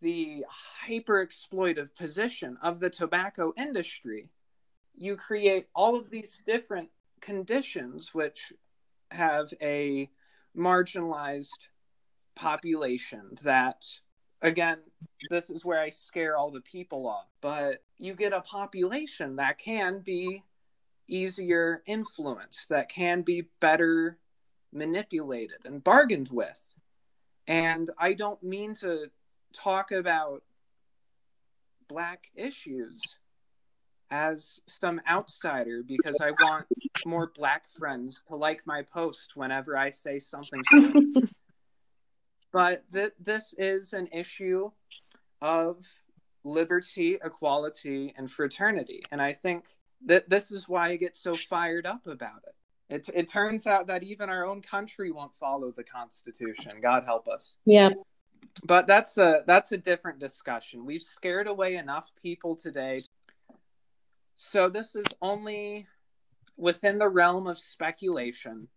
the 0.00 0.44
hyper 0.48 1.26
exploitive 1.26 1.94
position 1.96 2.56
of 2.62 2.80
the 2.80 2.90
tobacco 2.90 3.52
industry, 3.56 4.28
you 4.96 5.16
create 5.16 5.66
all 5.74 5.96
of 5.96 6.10
these 6.10 6.42
different 6.46 6.88
conditions 7.20 8.14
which 8.14 8.52
have 9.10 9.52
a 9.60 10.08
marginalized 10.56 11.68
population 12.34 13.36
that 13.42 13.84
again 14.46 14.78
this 15.28 15.50
is 15.50 15.64
where 15.64 15.80
i 15.80 15.90
scare 15.90 16.36
all 16.36 16.50
the 16.50 16.60
people 16.60 17.06
off 17.06 17.26
but 17.40 17.82
you 17.98 18.14
get 18.14 18.32
a 18.32 18.40
population 18.40 19.36
that 19.36 19.58
can 19.58 19.98
be 19.98 20.42
easier 21.08 21.82
influenced 21.86 22.68
that 22.68 22.88
can 22.88 23.22
be 23.22 23.48
better 23.60 24.18
manipulated 24.72 25.58
and 25.64 25.82
bargained 25.82 26.28
with 26.28 26.70
and 27.46 27.90
i 27.98 28.12
don't 28.12 28.42
mean 28.42 28.72
to 28.74 29.06
talk 29.52 29.90
about 29.90 30.42
black 31.88 32.30
issues 32.34 33.00
as 34.10 34.60
some 34.66 35.00
outsider 35.08 35.82
because 35.82 36.20
I 36.20 36.30
want 36.42 36.66
more 37.04 37.32
black 37.34 37.68
friends 37.68 38.22
to 38.28 38.36
like 38.36 38.64
my 38.64 38.82
post 38.82 39.32
whenever 39.34 39.76
I 39.76 39.90
say 39.90 40.18
something. 40.18 40.62
but 42.52 42.84
th- 42.92 43.12
this 43.20 43.54
is 43.58 43.92
an 43.92 44.08
issue 44.12 44.70
of 45.40 45.84
liberty, 46.44 47.18
equality, 47.22 48.14
and 48.16 48.30
fraternity. 48.30 49.02
And 49.10 49.20
I 49.20 49.32
think 49.32 49.64
that 50.04 50.28
this 50.28 50.52
is 50.52 50.68
why 50.68 50.90
I 50.90 50.96
get 50.96 51.16
so 51.16 51.34
fired 51.34 51.86
up 51.86 52.06
about 52.06 52.42
it. 52.46 52.54
It, 52.88 53.08
it 53.14 53.28
turns 53.28 53.66
out 53.66 53.88
that 53.88 54.04
even 54.04 54.30
our 54.30 54.46
own 54.46 54.62
country 54.62 55.10
won't 55.10 55.34
follow 55.34 55.72
the 55.72 55.82
Constitution. 55.82 56.72
God 56.80 57.04
help 57.04 57.26
us. 57.26 57.56
Yeah. 57.64 57.90
But 58.64 58.86
that's 58.86 59.18
a 59.18 59.42
that's 59.46 59.72
a 59.72 59.76
different 59.76 60.20
discussion. 60.20 60.86
We've 60.86 61.02
scared 61.02 61.48
away 61.48 61.76
enough 61.76 62.12
people 62.22 62.54
today 62.54 63.00
so 64.36 64.68
this 64.68 64.94
is 64.94 65.06
only 65.22 65.86
within 66.58 66.98
the 66.98 67.08
realm 67.08 67.46
of 67.46 67.58
speculation. 67.58 68.68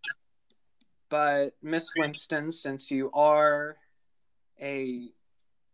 But 1.10 1.52
Miss 1.62 1.90
Winston, 1.98 2.52
since 2.52 2.92
you 2.92 3.12
are 3.14 3.78
a 4.62 5.10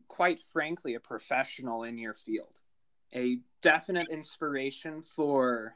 quite 0.07 0.41
frankly 0.41 0.95
a 0.95 0.99
professional 0.99 1.83
in 1.83 1.97
your 1.97 2.13
field, 2.13 2.53
a 3.13 3.39
definite 3.61 4.07
inspiration 4.09 5.01
for 5.01 5.75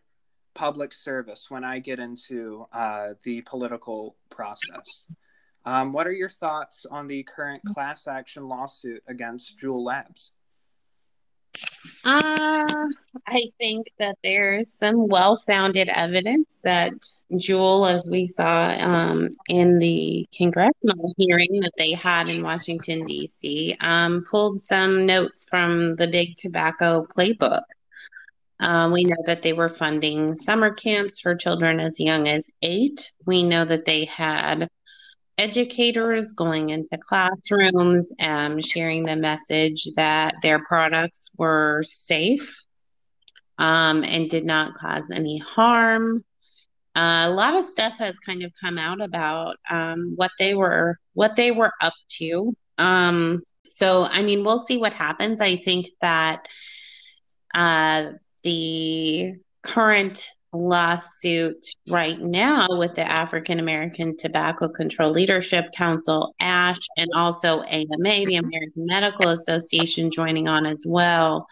public 0.54 0.94
service 0.94 1.50
when 1.50 1.64
I 1.64 1.80
get 1.80 2.00
into 2.00 2.66
uh, 2.74 3.14
the 3.24 3.42
political 3.42 4.16
process. 4.30 5.04
Um, 5.66 5.92
what 5.92 6.08
are 6.08 6.12
your 6.12 6.30
thoughts 6.30 6.86
on 6.90 7.08
the 7.08 7.24
current 7.24 7.62
class 7.74 8.08
action 8.08 8.48
lawsuit 8.48 9.04
against 9.08 9.58
Juul 9.58 9.84
Labs? 9.84 10.32
Uh, 12.06 12.88
I 13.28 13.44
think 13.58 13.88
that 14.00 14.18
there's 14.24 14.72
some 14.74 15.08
well-founded 15.08 15.90
evidence 15.90 16.62
that 16.64 16.94
Juul, 17.34 17.92
as 17.92 18.08
we 18.10 18.28
saw 18.28 18.70
um, 18.70 19.36
in 19.48 19.80
the 19.80 20.28
congressional 20.36 21.14
hearing 21.18 21.60
that 21.62 21.74
they 21.78 21.94
had 21.94 22.30
in 22.30 22.42
Washington, 22.42 23.06
D.C., 23.06 23.76
um, 23.82 24.26
pulled 24.30 24.62
some 24.62 25.06
notes 25.06 25.46
from 25.50 25.96
the 25.96 26.08
big 26.08 26.38
tobacco 26.38 27.06
playbook. 27.06 27.64
Um, 28.62 28.92
we 28.92 29.06
know 29.06 29.22
that 29.26 29.42
they 29.42 29.54
were 29.54 29.70
funding 29.70 30.36
summer 30.36 30.74
camps 30.74 31.20
for 31.20 31.36
children 31.36 31.80
as 31.80 32.00
young 32.00 32.28
as 32.28 32.50
eight. 32.62 33.12
We 33.26 33.44
know 33.44 33.64
that 33.66 33.86
they 33.86 34.06
had 34.06 34.70
educators 35.40 36.34
going 36.34 36.70
into 36.70 36.98
classrooms 36.98 38.14
and 38.20 38.64
sharing 38.64 39.06
the 39.06 39.16
message 39.16 39.88
that 39.96 40.36
their 40.42 40.60
products 40.60 41.30
were 41.38 41.82
safe 41.88 42.66
um, 43.58 44.04
and 44.04 44.30
did 44.30 44.46
not 44.46 44.76
cause 44.76 45.10
any 45.12 45.38
harm. 45.38 46.24
Uh, 46.94 47.26
a 47.28 47.30
lot 47.30 47.56
of 47.56 47.64
stuff 47.66 47.98
has 47.98 48.20
kind 48.20 48.44
of 48.44 48.52
come 48.60 48.78
out 48.78 49.02
about 49.02 49.56
um, 49.70 50.14
what 50.18 50.32
they 50.38 50.54
were 50.54 50.98
what 51.14 51.38
they 51.38 51.52
were 51.52 51.72
up 51.82 51.94
to. 52.10 52.54
Um, 52.78 53.42
so, 53.70 54.04
I 54.04 54.24
mean, 54.24 54.44
we'll 54.44 54.60
see 54.60 54.78
what 54.78 54.94
happens. 54.94 55.40
I 55.40 55.56
think 55.58 55.88
that 56.02 56.48
uh, 57.54 58.12
the 58.44 59.36
current 59.62 60.30
lawsuit 60.52 61.64
right 61.90 62.20
now 62.20 62.68
with 62.72 62.96
the 62.96 63.04
African 63.04 63.60
American 63.60 64.18
Tobacco 64.18 64.70
Control 64.70 65.12
Leadership 65.12 65.66
Council, 65.76 66.34
ASH, 66.40 66.80
and 66.98 67.10
also 67.16 67.62
AMA, 67.62 68.26
the 68.26 68.38
American 68.38 68.86
Medical 68.86 69.30
Association, 69.30 70.10
joining 70.12 70.48
on 70.48 70.66
as 70.66 70.86
well. 70.88 71.46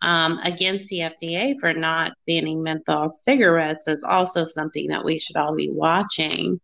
Um, 0.00 0.38
against 0.44 0.88
the 0.90 1.00
FDA 1.00 1.58
for 1.58 1.74
not 1.74 2.12
banning 2.26 2.62
menthol 2.62 3.08
cigarettes 3.08 3.88
is 3.88 4.04
also 4.04 4.44
something 4.44 4.86
that 4.88 5.04
we 5.04 5.18
should 5.18 5.36
all 5.36 5.56
be 5.56 5.70
watching. 5.70 6.58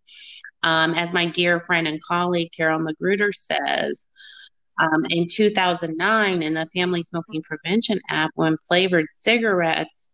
Um, 0.62 0.94
as 0.94 1.12
my 1.12 1.26
dear 1.26 1.58
friend 1.58 1.88
and 1.88 2.00
colleague 2.00 2.52
Carol 2.56 2.80
McGruder 2.80 3.34
says, 3.34 4.06
um, 4.80 5.04
in 5.10 5.26
2009, 5.28 6.42
in 6.42 6.54
the 6.54 6.66
Family 6.66 7.02
Smoking 7.02 7.42
Prevention 7.42 8.00
Act, 8.08 8.32
when 8.34 8.56
flavored 8.56 9.06
cigarettes 9.10 10.10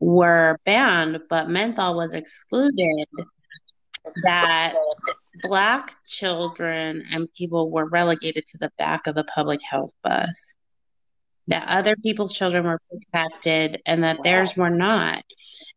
were 0.00 0.58
banned, 0.64 1.20
but 1.28 1.48
menthol 1.48 1.96
was 1.96 2.12
excluded, 2.12 3.06
that 4.22 4.74
Black 5.42 5.96
children 6.06 7.04
and 7.10 7.32
people 7.34 7.70
were 7.70 7.88
relegated 7.88 8.46
to 8.46 8.58
the 8.58 8.70
back 8.78 9.06
of 9.06 9.14
the 9.14 9.24
public 9.24 9.60
health 9.62 9.92
bus. 10.02 10.56
That 11.48 11.68
other 11.68 11.96
people's 11.96 12.32
children 12.32 12.64
were 12.64 12.80
protected 12.90 13.82
and 13.84 14.04
that 14.04 14.22
theirs 14.22 14.56
were 14.56 14.70
not. 14.70 15.22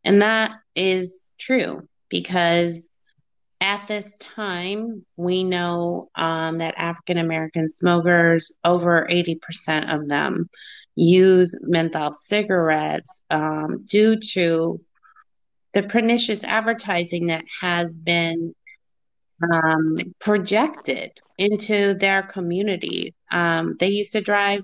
And 0.04 0.22
that 0.22 0.52
is 0.76 1.28
true 1.38 1.88
because 2.10 2.90
at 3.60 3.88
this 3.88 4.16
time, 4.20 5.06
we 5.16 5.44
know 5.44 6.10
um, 6.16 6.58
that 6.58 6.76
African 6.78 7.18
American 7.18 7.70
smokers, 7.70 8.58
over 8.64 9.08
80% 9.10 9.94
of 9.94 10.08
them, 10.08 10.50
use 10.98 11.56
menthol 11.62 12.12
cigarettes 12.12 13.24
um, 13.30 13.78
due 13.86 14.16
to 14.16 14.80
the 15.74 15.84
pernicious 15.84 16.44
advertising 16.44 17.28
that 17.28 17.44
has 17.62 18.00
been 18.00 18.56
um, 19.54 19.98
projected 20.20 21.12
into 21.38 21.94
their 21.94 22.24
community. 22.24 23.14
Um, 23.32 23.76
they 23.80 23.90
used 23.90 24.14
to 24.14 24.22
drive 24.22 24.64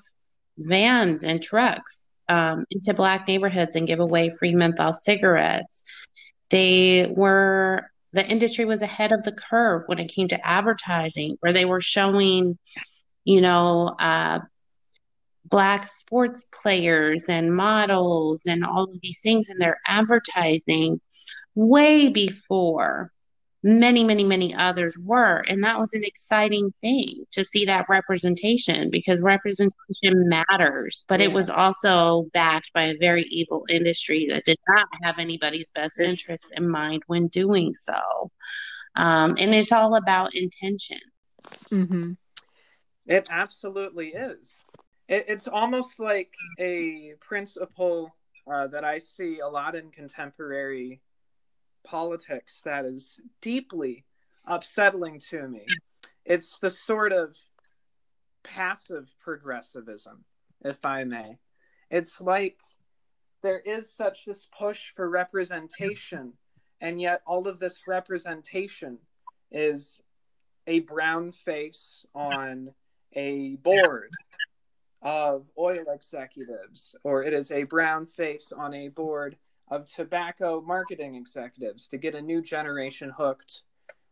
vans 0.57 1.23
and 1.23 1.41
trucks 1.41 2.03
um, 2.27 2.65
into 2.71 2.95
Black 2.95 3.27
neighborhoods 3.27 3.75
and 3.75 3.85
give 3.85 3.99
away 3.99 4.31
free 4.31 4.55
menthol 4.55 4.91
cigarettes. 4.91 5.83
They 6.49 7.13
were 7.15 7.91
the 8.11 8.27
industry 8.27 8.65
was 8.65 8.81
ahead 8.81 9.11
of 9.11 9.23
the 9.23 9.31
curve 9.31 9.83
when 9.87 9.99
it 9.99 10.07
came 10.07 10.27
to 10.29 10.47
advertising, 10.47 11.37
where 11.41 11.53
they 11.53 11.65
were 11.65 11.81
showing, 11.81 12.57
you 13.23 13.41
know, 13.41 13.87
uh, 13.99 14.39
black 15.53 15.85
sports 15.85 16.45
players 16.51 17.25
and 17.29 17.55
models 17.55 18.41
and 18.47 18.65
all 18.65 18.85
of 18.85 18.99
these 19.03 19.19
things 19.21 19.49
in 19.49 19.59
their 19.59 19.79
advertising 19.85 20.99
way 21.53 22.09
before 22.09 23.07
many, 23.61 24.03
many, 24.03 24.23
many 24.23 24.55
others 24.55 24.97
were. 24.97 25.43
And 25.47 25.63
that 25.63 25.79
was 25.79 25.93
an 25.93 26.03
exciting 26.03 26.73
thing 26.81 27.25
to 27.33 27.45
see 27.45 27.65
that 27.65 27.85
representation 27.87 28.89
because 28.89 29.21
representation 29.21 30.27
matters. 30.27 31.05
But 31.07 31.19
yeah. 31.19 31.27
it 31.27 31.33
was 31.33 31.51
also 31.51 32.25
backed 32.33 32.73
by 32.73 32.85
a 32.85 32.97
very 32.97 33.25
evil 33.25 33.63
industry 33.69 34.25
that 34.31 34.45
did 34.45 34.57
not 34.67 34.87
have 35.03 35.19
anybody's 35.19 35.69
best 35.69 35.99
interest 35.99 36.45
in 36.57 36.67
mind 36.67 37.03
when 37.05 37.27
doing 37.27 37.75
so. 37.75 38.31
Um, 38.95 39.35
and 39.37 39.53
it's 39.53 39.71
all 39.71 39.93
about 39.93 40.33
intention. 40.33 40.99
Mm-hmm. 41.69 42.13
It 43.05 43.27
absolutely 43.29 44.13
is. 44.13 44.63
It, 45.13 45.25
it's 45.27 45.47
almost 45.47 45.99
like 45.99 46.33
a 46.57 47.13
principle 47.19 48.15
uh, 48.51 48.65
that 48.67 48.83
I 48.83 48.97
see 48.97 49.39
a 49.39 49.47
lot 49.47 49.75
in 49.75 49.91
contemporary 49.91 51.01
politics 51.83 52.61
that 52.65 52.85
is 52.85 53.19
deeply 53.39 54.05
upsetting 54.45 55.19
to 55.29 55.47
me. 55.47 55.65
It's 56.25 56.57
the 56.57 56.71
sort 56.71 57.11
of 57.11 57.37
passive 58.43 59.13
progressivism, 59.19 60.25
if 60.65 60.83
I 60.83 61.03
may. 61.03 61.37
It's 61.91 62.19
like 62.19 62.57
there 63.43 63.59
is 63.59 63.93
such 63.93 64.25
this 64.25 64.47
push 64.57 64.89
for 64.95 65.07
representation, 65.07 66.33
and 66.81 66.99
yet 66.99 67.21
all 67.27 67.47
of 67.47 67.59
this 67.59 67.83
representation 67.87 68.97
is 69.51 70.01
a 70.65 70.79
brown 70.79 71.31
face 71.31 72.03
on 72.15 72.73
a 73.15 73.57
board 73.57 74.09
of 75.03 75.45
oil 75.57 75.85
executives, 75.89 76.95
or 77.03 77.23
it 77.23 77.33
is 77.33 77.51
a 77.51 77.63
brown 77.63 78.05
face 78.05 78.51
on 78.51 78.73
a 78.73 78.87
board 78.87 79.37
of 79.69 79.85
tobacco 79.85 80.61
marketing 80.61 81.15
executives 81.15 81.87
to 81.87 81.97
get 81.97 82.15
a 82.15 82.21
new 82.21 82.41
generation 82.41 83.11
hooked 83.15 83.63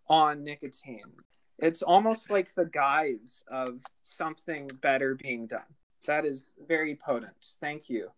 on 0.08 0.44
nicotine. 0.44 1.14
It's 1.60 1.82
almost 1.82 2.30
like 2.30 2.54
the 2.54 2.66
guise 2.66 3.44
of 3.50 3.82
something 4.04 4.70
better 4.82 5.16
being 5.16 5.48
done. 5.48 5.62
That 6.08 6.26
is 6.26 6.54
very 6.68 6.96
potent. 6.96 7.36
Thank 7.60 7.90
you, 7.90 8.10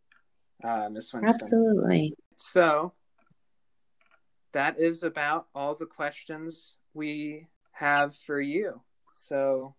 uh, 0.63 0.89
Ms. 0.89 1.13
Winston. 1.13 1.41
Absolutely. 1.41 2.15
So, 2.35 2.93
that 4.53 4.79
is 4.79 5.03
about 5.03 5.47
all 5.53 5.75
the 5.75 5.85
questions 5.85 6.77
we 6.93 7.47
have 7.71 8.15
for 8.15 8.39
you. 8.39 8.81
So, 9.11 9.75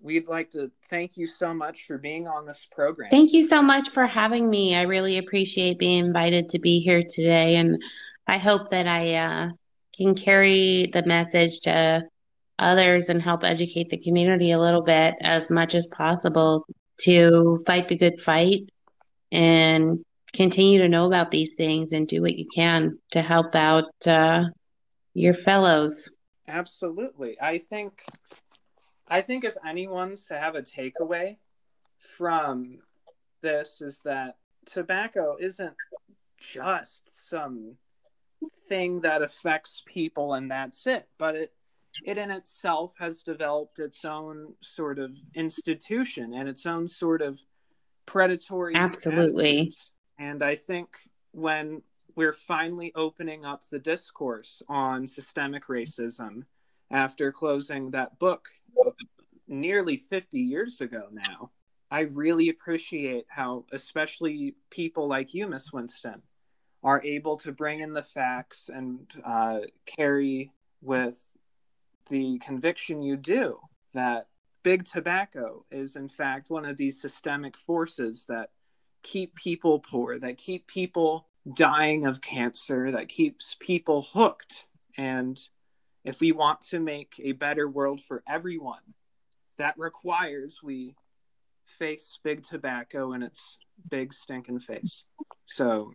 we'd 0.00 0.28
like 0.28 0.50
to 0.52 0.70
thank 0.84 1.16
you 1.16 1.26
so 1.26 1.52
much 1.52 1.86
for 1.86 1.98
being 1.98 2.28
on 2.28 2.46
this 2.46 2.66
program. 2.70 3.10
Thank 3.10 3.32
you 3.32 3.44
so 3.44 3.62
much 3.62 3.90
for 3.90 4.06
having 4.06 4.48
me. 4.48 4.76
I 4.76 4.82
really 4.82 5.18
appreciate 5.18 5.78
being 5.78 6.06
invited 6.06 6.50
to 6.50 6.58
be 6.58 6.80
here 6.80 7.02
today. 7.02 7.56
And 7.56 7.82
I 8.26 8.38
hope 8.38 8.70
that 8.70 8.86
I 8.86 9.14
uh, 9.14 9.48
can 9.96 10.14
carry 10.14 10.90
the 10.92 11.04
message 11.04 11.60
to 11.62 12.02
others 12.58 13.08
and 13.08 13.22
help 13.22 13.44
educate 13.44 13.88
the 13.88 13.98
community 13.98 14.52
a 14.52 14.58
little 14.58 14.82
bit 14.82 15.14
as 15.20 15.50
much 15.50 15.74
as 15.74 15.86
possible 15.86 16.64
to 17.02 17.60
fight 17.66 17.88
the 17.88 17.96
good 17.96 18.20
fight 18.20 18.68
and 19.30 20.04
continue 20.32 20.80
to 20.80 20.88
know 20.88 21.06
about 21.06 21.30
these 21.30 21.54
things 21.54 21.92
and 21.92 22.08
do 22.08 22.20
what 22.20 22.36
you 22.36 22.46
can 22.52 22.98
to 23.12 23.22
help 23.22 23.54
out 23.54 23.84
uh, 24.06 24.44
your 25.14 25.34
fellows. 25.34 26.10
Absolutely. 26.46 27.40
I 27.40 27.58
think 27.58 28.04
I 29.08 29.22
think 29.22 29.44
if 29.44 29.56
anyone's 29.66 30.24
to 30.26 30.38
have 30.38 30.54
a 30.54 30.62
takeaway 30.62 31.36
from 31.98 32.78
this 33.42 33.80
is 33.80 34.00
that 34.04 34.36
tobacco 34.66 35.36
isn't 35.40 35.74
just 36.38 37.02
some 37.10 37.76
thing 38.68 39.00
that 39.00 39.22
affects 39.22 39.82
people 39.86 40.34
and 40.34 40.50
that's 40.50 40.86
it, 40.86 41.08
but 41.18 41.34
it 41.34 41.52
it 42.04 42.18
in 42.18 42.30
itself 42.30 42.94
has 42.98 43.22
developed 43.22 43.78
its 43.78 44.04
own 44.04 44.54
sort 44.60 44.98
of 44.98 45.10
institution 45.34 46.34
and 46.34 46.48
its 46.48 46.66
own 46.66 46.86
sort 46.86 47.22
of 47.22 47.40
predatory 48.06 48.74
absolutely 48.74 49.58
attitudes. 49.58 49.92
and 50.18 50.42
i 50.42 50.54
think 50.54 50.96
when 51.32 51.82
we're 52.14 52.32
finally 52.32 52.92
opening 52.94 53.44
up 53.44 53.62
the 53.68 53.78
discourse 53.78 54.62
on 54.68 55.06
systemic 55.06 55.66
racism 55.66 56.42
after 56.90 57.30
closing 57.30 57.90
that 57.90 58.18
book 58.18 58.48
nearly 59.46 59.96
50 59.96 60.38
years 60.38 60.80
ago 60.80 61.08
now. 61.10 61.50
I 61.90 62.00
really 62.00 62.50
appreciate 62.50 63.24
how, 63.28 63.64
especially 63.72 64.54
people 64.70 65.08
like 65.08 65.32
you, 65.32 65.46
Miss 65.46 65.72
Winston, 65.72 66.22
are 66.82 67.02
able 67.02 67.36
to 67.38 67.52
bring 67.52 67.80
in 67.80 67.92
the 67.92 68.02
facts 68.02 68.68
and 68.72 69.00
uh, 69.24 69.60
carry 69.86 70.52
with 70.82 71.36
the 72.10 72.38
conviction 72.38 73.02
you 73.02 73.16
do 73.16 73.58
that 73.94 74.26
big 74.62 74.84
tobacco 74.84 75.64
is 75.70 75.96
in 75.96 76.08
fact 76.08 76.50
one 76.50 76.64
of 76.64 76.76
these 76.76 77.00
systemic 77.00 77.56
forces 77.56 78.26
that 78.28 78.50
keep 79.02 79.34
people 79.34 79.78
poor, 79.78 80.18
that 80.18 80.36
keep 80.36 80.66
people 80.66 81.26
dying 81.54 82.06
of 82.06 82.20
cancer, 82.20 82.90
that 82.92 83.08
keeps 83.08 83.56
people 83.60 84.02
hooked. 84.12 84.66
And 84.96 85.40
if 86.08 86.20
we 86.20 86.32
want 86.32 86.62
to 86.62 86.80
make 86.80 87.20
a 87.22 87.32
better 87.32 87.68
world 87.68 88.00
for 88.00 88.22
everyone, 88.26 88.94
that 89.58 89.74
requires 89.76 90.60
we 90.62 90.94
face 91.66 92.18
big 92.24 92.42
tobacco 92.42 93.12
in 93.12 93.22
its 93.22 93.58
big 93.90 94.14
stinking 94.14 94.58
face. 94.58 95.04
So 95.44 95.92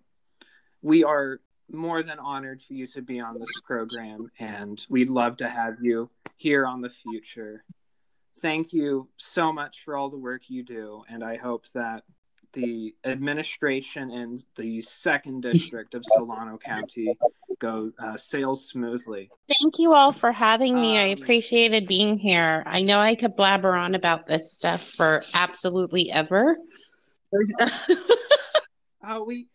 we 0.84 1.04
are 1.04 1.40
more 1.72 2.04
than 2.04 2.20
honored 2.20 2.62
for 2.62 2.74
you 2.74 2.86
to 2.88 3.02
be 3.02 3.20
on 3.20 3.40
this 3.40 3.50
program, 3.66 4.30
and 4.38 4.86
we'd 4.88 5.10
love 5.10 5.38
to 5.38 5.50
have 5.50 5.78
you 5.82 6.12
here 6.38 6.68
on 6.68 6.82
the 6.82 6.92
future. 6.92 7.64
Thank 8.40 8.72
you 8.72 9.10
so 9.18 9.52
much 9.52 9.82
for 9.84 9.98
all 9.98 10.12
the 10.12 10.18
work 10.18 10.44
you 10.48 10.62
do, 10.62 11.02
and 11.10 11.24
I 11.24 11.38
hope 11.38 11.66
that 11.74 12.04
the 12.54 12.96
administration 13.04 14.12
in 14.12 14.38
the 14.56 14.82
second 14.82 15.42
district 15.42 15.96
of 15.96 16.06
Solano 16.06 16.58
County 16.58 17.18
go 17.60 17.92
uh, 18.00 18.16
sails 18.18 18.70
smoothly. 18.70 19.30
Thank 19.48 19.80
you 19.80 19.94
all 19.94 20.12
for 20.12 20.32
having 20.32 20.80
me. 20.80 20.98
I 20.98 21.08
Um, 21.08 21.14
appreciated 21.14 21.88
being 21.88 22.18
here. 22.18 22.64
I 22.66 22.82
know 22.82 23.00
I 23.00 23.16
could 23.16 23.36
blabber 23.36 23.76
on 23.76 23.96
about 23.96 24.28
this 24.28 24.54
stuff 24.54 24.82
for 24.82 25.22
absolutely 25.34 26.12
ever. 26.12 26.58
Oh, 29.06 29.24
we 29.28 29.48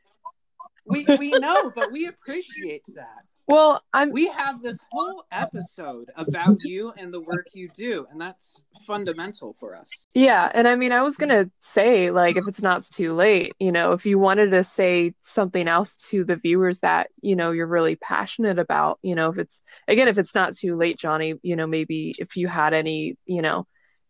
we 0.87 1.07
we 1.19 1.31
know, 1.31 1.73
but 1.75 1.93
we 1.93 2.07
appreciate 2.07 2.83
that. 2.95 3.25
Well, 3.49 3.83
I'm 3.95 4.13
We 4.13 4.29
have 4.29 4.63
this 4.63 4.79
whole 4.93 5.25
episode 5.33 6.11
about 6.17 6.59
you 6.63 6.93
and 6.99 7.13
the 7.13 7.21
work 7.21 7.47
you 7.55 7.71
do, 7.75 8.07
and 8.11 8.21
that's 8.21 8.63
fundamental 8.87 9.57
for 9.59 9.75
us. 9.75 9.89
Yeah, 10.13 10.51
and 10.53 10.69
I 10.69 10.75
mean, 10.75 10.93
I 10.93 11.01
was 11.01 11.17
gonna 11.17 11.51
say, 11.61 12.11
like, 12.11 12.37
if 12.37 12.47
it's 12.47 12.63
not 12.63 12.85
too 12.85 13.15
late, 13.15 13.55
you 13.59 13.73
know, 13.73 13.93
if 13.93 14.05
you 14.05 14.19
wanted 14.19 14.51
to 14.51 14.63
say 14.63 15.15
something 15.23 15.67
else 15.67 15.97
to 16.11 16.25
the 16.25 16.37
viewers 16.37 16.81
that, 16.81 17.09
you 17.23 17.37
know, 17.37 17.51
you're 17.53 17.67
really 17.67 17.97
passionate 17.97 18.59
about, 18.59 18.99
you 19.03 19.15
know, 19.15 19.31
if 19.31 19.39
it's, 19.39 19.63
again, 19.89 20.09
if 20.09 20.19
it's 20.19 20.35
not 20.35 20.55
too 20.55 20.77
late, 20.77 20.99
Johnny, 20.99 21.35
you 21.43 21.57
know, 21.57 21.67
maybe 21.67 22.13
if 22.19 22.37
you 22.37 22.49
had 22.49 22.75
any, 22.75 23.17
you 23.25 23.41
know, 23.41 23.67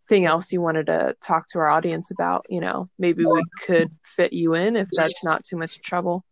thing 0.09 0.27
else 0.27 0.53
you 0.53 0.61
wanted 0.61 0.87
to 0.87 1.15
talk 1.23 1.47
to 1.51 1.61
our 1.61 1.69
audience 1.69 2.11
about, 2.11 2.43
you 2.51 2.61
know, 2.61 2.87
maybe 2.99 3.25
we 3.25 3.45
could 3.61 3.91
fit 4.03 4.33
you 4.33 4.55
in 4.55 4.75
if 4.75 4.89
that's 4.97 5.23
not 5.23 5.45
too 5.45 5.57
much 5.57 5.81
trouble. 5.83 6.25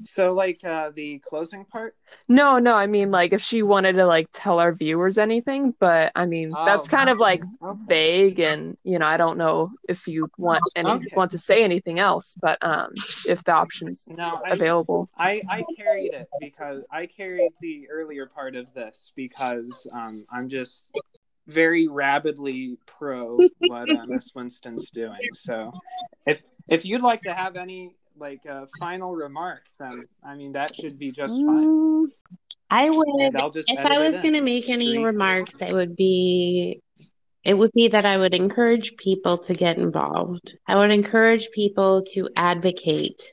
So, 0.00 0.34
like 0.34 0.62
uh, 0.64 0.90
the 0.90 1.18
closing 1.20 1.64
part. 1.64 1.96
No, 2.28 2.58
no, 2.58 2.74
I 2.74 2.86
mean, 2.86 3.10
like, 3.10 3.32
if 3.32 3.40
she 3.42 3.62
wanted 3.62 3.94
to, 3.94 4.06
like, 4.06 4.28
tell 4.32 4.58
our 4.58 4.72
viewers 4.72 5.18
anything, 5.18 5.74
but 5.78 6.12
I 6.14 6.26
mean, 6.26 6.48
that's 6.64 6.86
Oh, 6.86 6.90
kind 6.90 7.08
of 7.10 7.18
like 7.18 7.42
Okay. 7.62 7.78
vague 7.86 8.40
and 8.40 8.78
you 8.84 8.98
know 8.98 9.06
i 9.06 9.16
don't 9.16 9.36
know 9.36 9.70
if 9.88 10.06
you 10.06 10.30
want 10.38 10.62
any 10.74 10.90
Okay. 10.90 11.16
want 11.16 11.30
to 11.30 11.38
say 11.38 11.62
anything 11.62 11.98
else 11.98 12.34
but 12.40 12.56
um 12.62 12.92
if 13.26 13.44
the 13.44 13.52
options 13.52 14.08
No, 14.16 14.40
I, 14.44 14.52
available 14.52 15.08
I 15.16 15.42
I 15.48 15.62
carried 15.76 16.12
it 16.12 16.28
because 16.38 16.82
I 16.90 17.06
carried 17.06 17.52
the 17.60 17.88
earlier 17.90 18.26
part 18.26 18.56
of 18.56 18.72
this 18.74 19.12
because 19.16 19.86
um, 19.94 20.22
I'm 20.32 20.48
just 20.48 20.90
very 21.46 21.86
rabidly 21.88 22.78
pro 22.86 23.46
what 23.58 23.90
uh, 23.90 24.06
Miss 24.06 24.34
Winston's 24.34 24.90
doing. 24.90 25.32
So, 25.32 25.72
if 26.26 26.40
if 26.68 26.84
you'd 26.84 27.02
like 27.02 27.22
to 27.22 27.34
have 27.34 27.56
any 27.56 27.96
like 28.16 28.46
uh, 28.46 28.66
final 28.78 29.14
remarks, 29.14 29.74
then 29.78 30.06
I 30.22 30.34
mean 30.34 30.52
that 30.52 30.74
should 30.74 30.98
be 30.98 31.12
just 31.12 31.34
fine. 31.34 31.64
Mm, 31.64 32.06
I 32.70 32.90
would, 32.90 33.06
if 33.68 33.86
I 33.86 33.98
was 33.98 34.20
going 34.20 34.34
to 34.34 34.40
make 34.40 34.68
any 34.68 34.94
Three. 34.94 35.04
remarks, 35.04 35.54
it 35.60 35.72
would 35.72 35.94
be, 35.94 36.82
it 37.44 37.54
would 37.54 37.72
be 37.72 37.88
that 37.88 38.06
I 38.06 38.16
would 38.16 38.34
encourage 38.34 38.96
people 38.96 39.38
to 39.38 39.54
get 39.54 39.78
involved. 39.78 40.56
I 40.66 40.76
would 40.76 40.90
encourage 40.90 41.50
people 41.52 42.02
to 42.14 42.28
advocate 42.36 43.32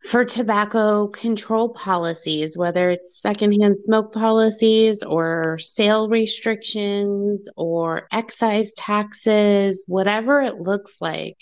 for 0.00 0.24
tobacco 0.24 1.08
control 1.08 1.70
policies, 1.70 2.58
whether 2.58 2.90
it's 2.90 3.22
secondhand 3.22 3.78
smoke 3.78 4.12
policies 4.12 5.02
or 5.02 5.56
sale 5.58 6.10
restrictions 6.10 7.48
or 7.56 8.06
excise 8.12 8.74
taxes, 8.74 9.82
whatever 9.86 10.42
it 10.42 10.60
looks 10.60 10.96
like. 11.00 11.38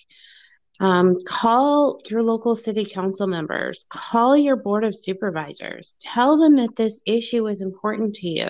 Um, 0.80 1.18
call 1.26 2.00
your 2.08 2.22
local 2.22 2.56
city 2.56 2.84
council 2.84 3.26
members, 3.26 3.84
call 3.90 4.36
your 4.36 4.56
board 4.56 4.84
of 4.84 4.96
supervisors, 4.96 5.96
tell 6.00 6.38
them 6.38 6.56
that 6.56 6.76
this 6.76 6.98
issue 7.06 7.46
is 7.46 7.60
important 7.62 8.14
to 8.16 8.28
you, 8.28 8.48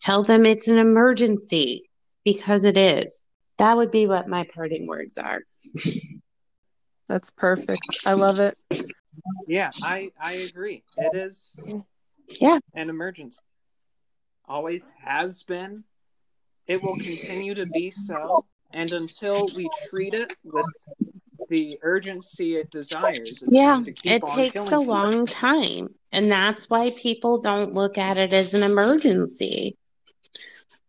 tell 0.00 0.22
them 0.22 0.46
it's 0.46 0.68
an 0.68 0.78
emergency 0.78 1.82
because 2.24 2.64
it 2.64 2.76
is. 2.76 3.26
That 3.58 3.76
would 3.76 3.90
be 3.90 4.06
what 4.06 4.28
my 4.28 4.46
parting 4.54 4.86
words 4.86 5.18
are. 5.18 5.40
that's 7.08 7.30
perfect 7.30 7.82
i 8.06 8.12
love 8.12 8.38
it 8.38 8.54
Yeah, 9.46 9.70
I 9.82 10.10
I 10.20 10.32
agree. 10.32 10.84
It 10.96 11.14
is 11.16 11.54
Yeah. 12.40 12.58
an 12.74 12.90
emergency. 12.90 13.40
Always 14.46 14.90
has 15.02 15.42
been. 15.42 15.84
It 16.66 16.82
will 16.82 16.96
continue 16.96 17.54
to 17.54 17.64
be 17.66 17.90
so. 17.90 18.44
And 18.72 18.92
until 18.92 19.48
we 19.54 19.68
treat 19.88 20.12
it 20.14 20.30
with 20.44 20.66
the 21.48 21.78
urgency 21.82 22.56
it 22.56 22.70
desires, 22.70 23.42
Yeah, 23.48 23.72
going 23.74 23.84
to 23.86 23.92
keep 23.92 24.12
it 24.12 24.22
takes 24.34 24.72
a 24.72 24.78
long 24.78 25.26
time. 25.26 25.88
And 26.12 26.30
that's 26.30 26.68
why 26.70 26.90
people 26.90 27.38
don't 27.38 27.74
look 27.74 27.98
at 27.98 28.16
it 28.16 28.32
as 28.32 28.54
an 28.54 28.62
emergency, 28.62 29.76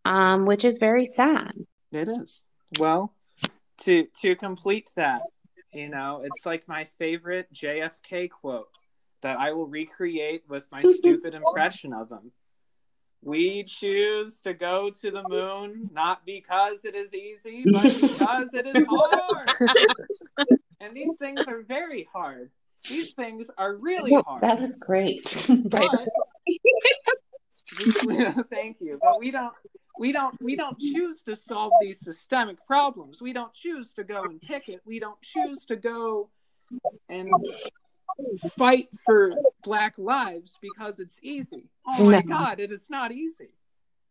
um, 0.04 0.46
which 0.46 0.64
is 0.64 0.78
very 0.78 1.04
sad. 1.04 1.52
It 1.92 2.08
is. 2.08 2.42
Well, 2.78 3.12
to 3.82 4.06
to 4.22 4.36
complete 4.36 4.90
that, 4.96 5.22
you 5.72 5.88
know, 5.88 6.22
it's 6.24 6.46
like 6.46 6.68
my 6.68 6.84
favorite 6.98 7.52
JFK 7.52 8.30
quote 8.30 8.68
that 9.22 9.38
I 9.38 9.52
will 9.52 9.66
recreate 9.66 10.44
with 10.48 10.68
my 10.72 10.82
stupid 10.94 11.34
impression 11.34 11.92
of 11.92 12.10
him. 12.10 12.32
We 13.22 13.64
choose 13.64 14.40
to 14.42 14.54
go 14.54 14.90
to 14.90 15.10
the 15.10 15.22
moon 15.28 15.90
not 15.92 16.24
because 16.24 16.84
it 16.84 16.94
is 16.94 17.14
easy, 17.14 17.64
but 17.70 17.82
because 18.00 18.54
it 18.54 18.66
is 18.66 18.84
hard. 18.88 19.50
and 20.80 20.96
these 20.96 21.16
things 21.18 21.40
are 21.46 21.62
very 21.62 22.08
hard. 22.12 22.50
These 22.88 23.12
things 23.12 23.50
are 23.58 23.76
really 23.80 24.14
hard. 24.14 24.42
That 24.42 24.60
was 24.60 24.76
great. 24.76 25.36
But 25.66 26.08
thank 28.50 28.80
you. 28.80 28.98
But 29.02 29.20
we 29.20 29.30
don't 29.30 29.52
we 29.98 30.12
don't 30.12 30.40
we 30.42 30.56
don't 30.56 30.78
choose 30.80 31.22
to 31.22 31.36
solve 31.36 31.72
these 31.82 32.00
systemic 32.00 32.64
problems. 32.66 33.20
We 33.20 33.34
don't 33.34 33.52
choose 33.52 33.92
to 33.94 34.04
go 34.04 34.22
and 34.24 34.40
pick 34.40 34.68
it. 34.70 34.80
We 34.86 34.98
don't 34.98 35.20
choose 35.20 35.66
to 35.66 35.76
go 35.76 36.30
and 37.10 37.30
fight 38.56 38.88
for 39.04 39.32
black 39.62 39.98
lives 39.98 40.58
because 40.60 40.98
it's 40.98 41.18
easy. 41.22 41.68
Oh 41.86 42.10
my 42.10 42.20
No. 42.20 42.22
god, 42.22 42.60
it 42.60 42.70
is 42.70 42.88
not 42.90 43.12
easy. 43.12 43.50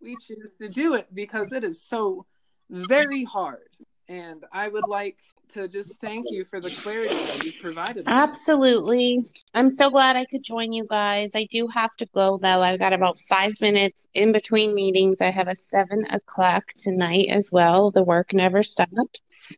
We 0.01 0.15
choose 0.25 0.55
to 0.59 0.67
do 0.69 0.93
it 0.95 1.07
because 1.13 1.51
it 1.51 1.63
is 1.63 1.81
so 1.81 2.25
very 2.69 3.23
hard. 3.23 3.69
And 4.07 4.43
I 4.51 4.67
would 4.67 4.88
like 4.88 5.19
to 5.49 5.67
just 5.67 5.99
thank 6.01 6.25
you 6.31 6.43
for 6.45 6.59
the 6.59 6.69
clarity 6.71 7.13
that 7.13 7.43
you 7.43 7.51
provided. 7.62 8.07
on 8.07 8.15
this. 8.15 8.29
Absolutely. 8.29 9.23
I'm 9.53 9.75
so 9.75 9.89
glad 9.91 10.15
I 10.15 10.25
could 10.25 10.43
join 10.43 10.71
you 10.73 10.85
guys. 10.89 11.35
I 11.35 11.45
do 11.51 11.67
have 11.67 11.95
to 11.97 12.07
go 12.07 12.38
though. 12.38 12.62
I've 12.62 12.79
got 12.79 12.93
about 12.93 13.19
five 13.19 13.59
minutes 13.62 14.07
in 14.15 14.31
between 14.31 14.73
meetings. 14.73 15.21
I 15.21 15.29
have 15.29 15.47
a 15.47 15.55
seven 15.55 16.05
o'clock 16.12 16.69
tonight 16.79 17.27
as 17.29 17.49
well. 17.51 17.91
The 17.91 18.03
work 18.03 18.33
never 18.33 18.63
stops. 18.63 19.57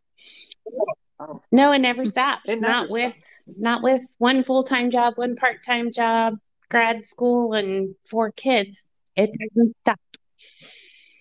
Oh. 1.20 1.42
No, 1.52 1.72
it 1.72 1.80
never 1.80 2.04
stops. 2.06 2.48
It 2.50 2.60
never 2.62 2.74
Not 2.74 2.90
with 2.90 3.24
not 3.48 3.84
with 3.84 4.02
one 4.18 4.44
full-time 4.44 4.92
job, 4.92 5.14
one 5.18 5.36
part-time 5.36 5.92
job, 5.92 6.38
grad 6.70 7.04
school, 7.04 7.54
and 7.54 7.96
four 8.10 8.32
kids. 8.32 8.88
It 9.16 9.32
doesn't 9.38 9.70
stop. 9.82 10.00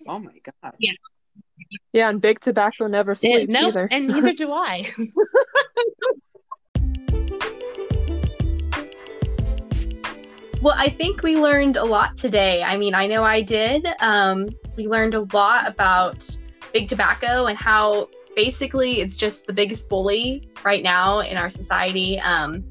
Oh 0.07 0.19
my 0.19 0.33
god. 0.63 0.75
yeah 0.79 0.93
Yeah, 1.93 2.09
and 2.09 2.21
big 2.21 2.41
tobacco 2.41 2.87
never 2.87 3.13
It, 3.13 3.19
sleeps 3.19 3.57
either 3.57 3.89
and 3.91 4.09
neither 4.09 4.33
do 4.33 4.53
I. 4.53 4.87
Well, 10.63 10.75
I 10.77 10.91
think 10.91 11.23
we 11.23 11.37
learned 11.37 11.79
a 11.79 11.85
lot 11.85 12.19
today. 12.19 12.63
I 12.63 12.77
mean, 12.77 12.95
I 12.95 13.07
know 13.07 13.23
I 13.23 13.41
did. 13.41 13.87
Um, 13.99 14.51
we 14.77 14.87
learned 14.87 15.15
a 15.15 15.21
lot 15.33 15.67
about 15.67 16.37
big 16.75 16.87
tobacco 16.87 17.47
and 17.47 17.57
how 17.57 18.11
basically 18.45 19.03
it's 19.03 19.19
just 19.19 19.47
the 19.47 19.53
biggest 19.53 19.87
bully 19.91 20.49
right 20.65 20.83
now 20.83 21.21
in 21.21 21.37
our 21.37 21.51
society. 21.51 22.19
Um, 22.21 22.65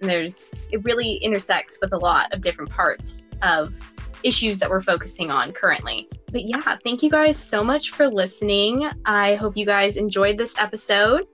and 0.00 0.10
there's 0.10 0.36
it 0.70 0.84
really 0.84 1.14
intersects 1.14 1.78
with 1.80 1.94
a 1.94 1.96
lot 1.96 2.30
of 2.34 2.42
different 2.42 2.70
parts 2.70 3.30
of 3.40 3.74
issues 4.22 4.58
that 4.58 4.68
we're 4.68 4.82
focusing 4.82 5.30
on 5.30 5.52
currently. 5.52 6.10
But 6.30 6.44
yeah, 6.44 6.76
thank 6.84 7.02
you 7.02 7.10
guys 7.10 7.38
so 7.38 7.64
much 7.64 7.90
for 7.92 8.06
listening. 8.06 8.86
I 9.06 9.36
hope 9.36 9.56
you 9.56 9.64
guys 9.64 9.96
enjoyed 9.96 10.36
this 10.36 10.58
episode. 10.58 11.26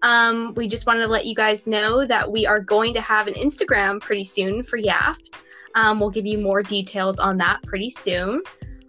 Um, 0.00 0.54
we 0.54 0.66
just 0.66 0.86
wanted 0.86 1.02
to 1.02 1.08
let 1.08 1.26
you 1.26 1.34
guys 1.34 1.66
know 1.66 2.06
that 2.06 2.30
we 2.30 2.46
are 2.46 2.60
going 2.60 2.94
to 2.94 3.02
have 3.02 3.26
an 3.26 3.34
Instagram 3.34 4.00
pretty 4.00 4.24
soon 4.24 4.62
for 4.62 4.78
YAFT. 4.78 5.34
Um, 5.74 6.00
we'll 6.00 6.10
give 6.10 6.24
you 6.24 6.38
more 6.38 6.62
details 6.62 7.18
on 7.18 7.36
that 7.38 7.62
pretty 7.64 7.90
soon. 7.90 8.42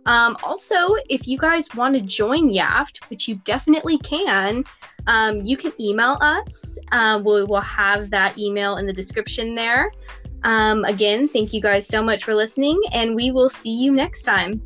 Um, 0.05 0.37
also, 0.43 0.95
if 1.09 1.27
you 1.27 1.37
guys 1.37 1.73
want 1.75 1.95
to 1.95 2.01
join 2.01 2.49
YAFT, 2.49 3.09
which 3.09 3.27
you 3.27 3.35
definitely 3.43 3.97
can, 3.99 4.63
um, 5.07 5.41
you 5.41 5.57
can 5.57 5.73
email 5.79 6.17
us. 6.21 6.79
Uh, 6.91 7.21
we 7.23 7.43
will 7.43 7.61
have 7.61 8.09
that 8.11 8.37
email 8.37 8.77
in 8.77 8.85
the 8.85 8.93
description 8.93 9.55
there. 9.55 9.91
Um, 10.43 10.85
again, 10.85 11.27
thank 11.27 11.53
you 11.53 11.61
guys 11.61 11.87
so 11.87 12.03
much 12.03 12.23
for 12.23 12.35
listening, 12.35 12.79
and 12.93 13.15
we 13.15 13.31
will 13.31 13.49
see 13.49 13.75
you 13.75 13.91
next 13.91 14.21
time. 14.21 14.61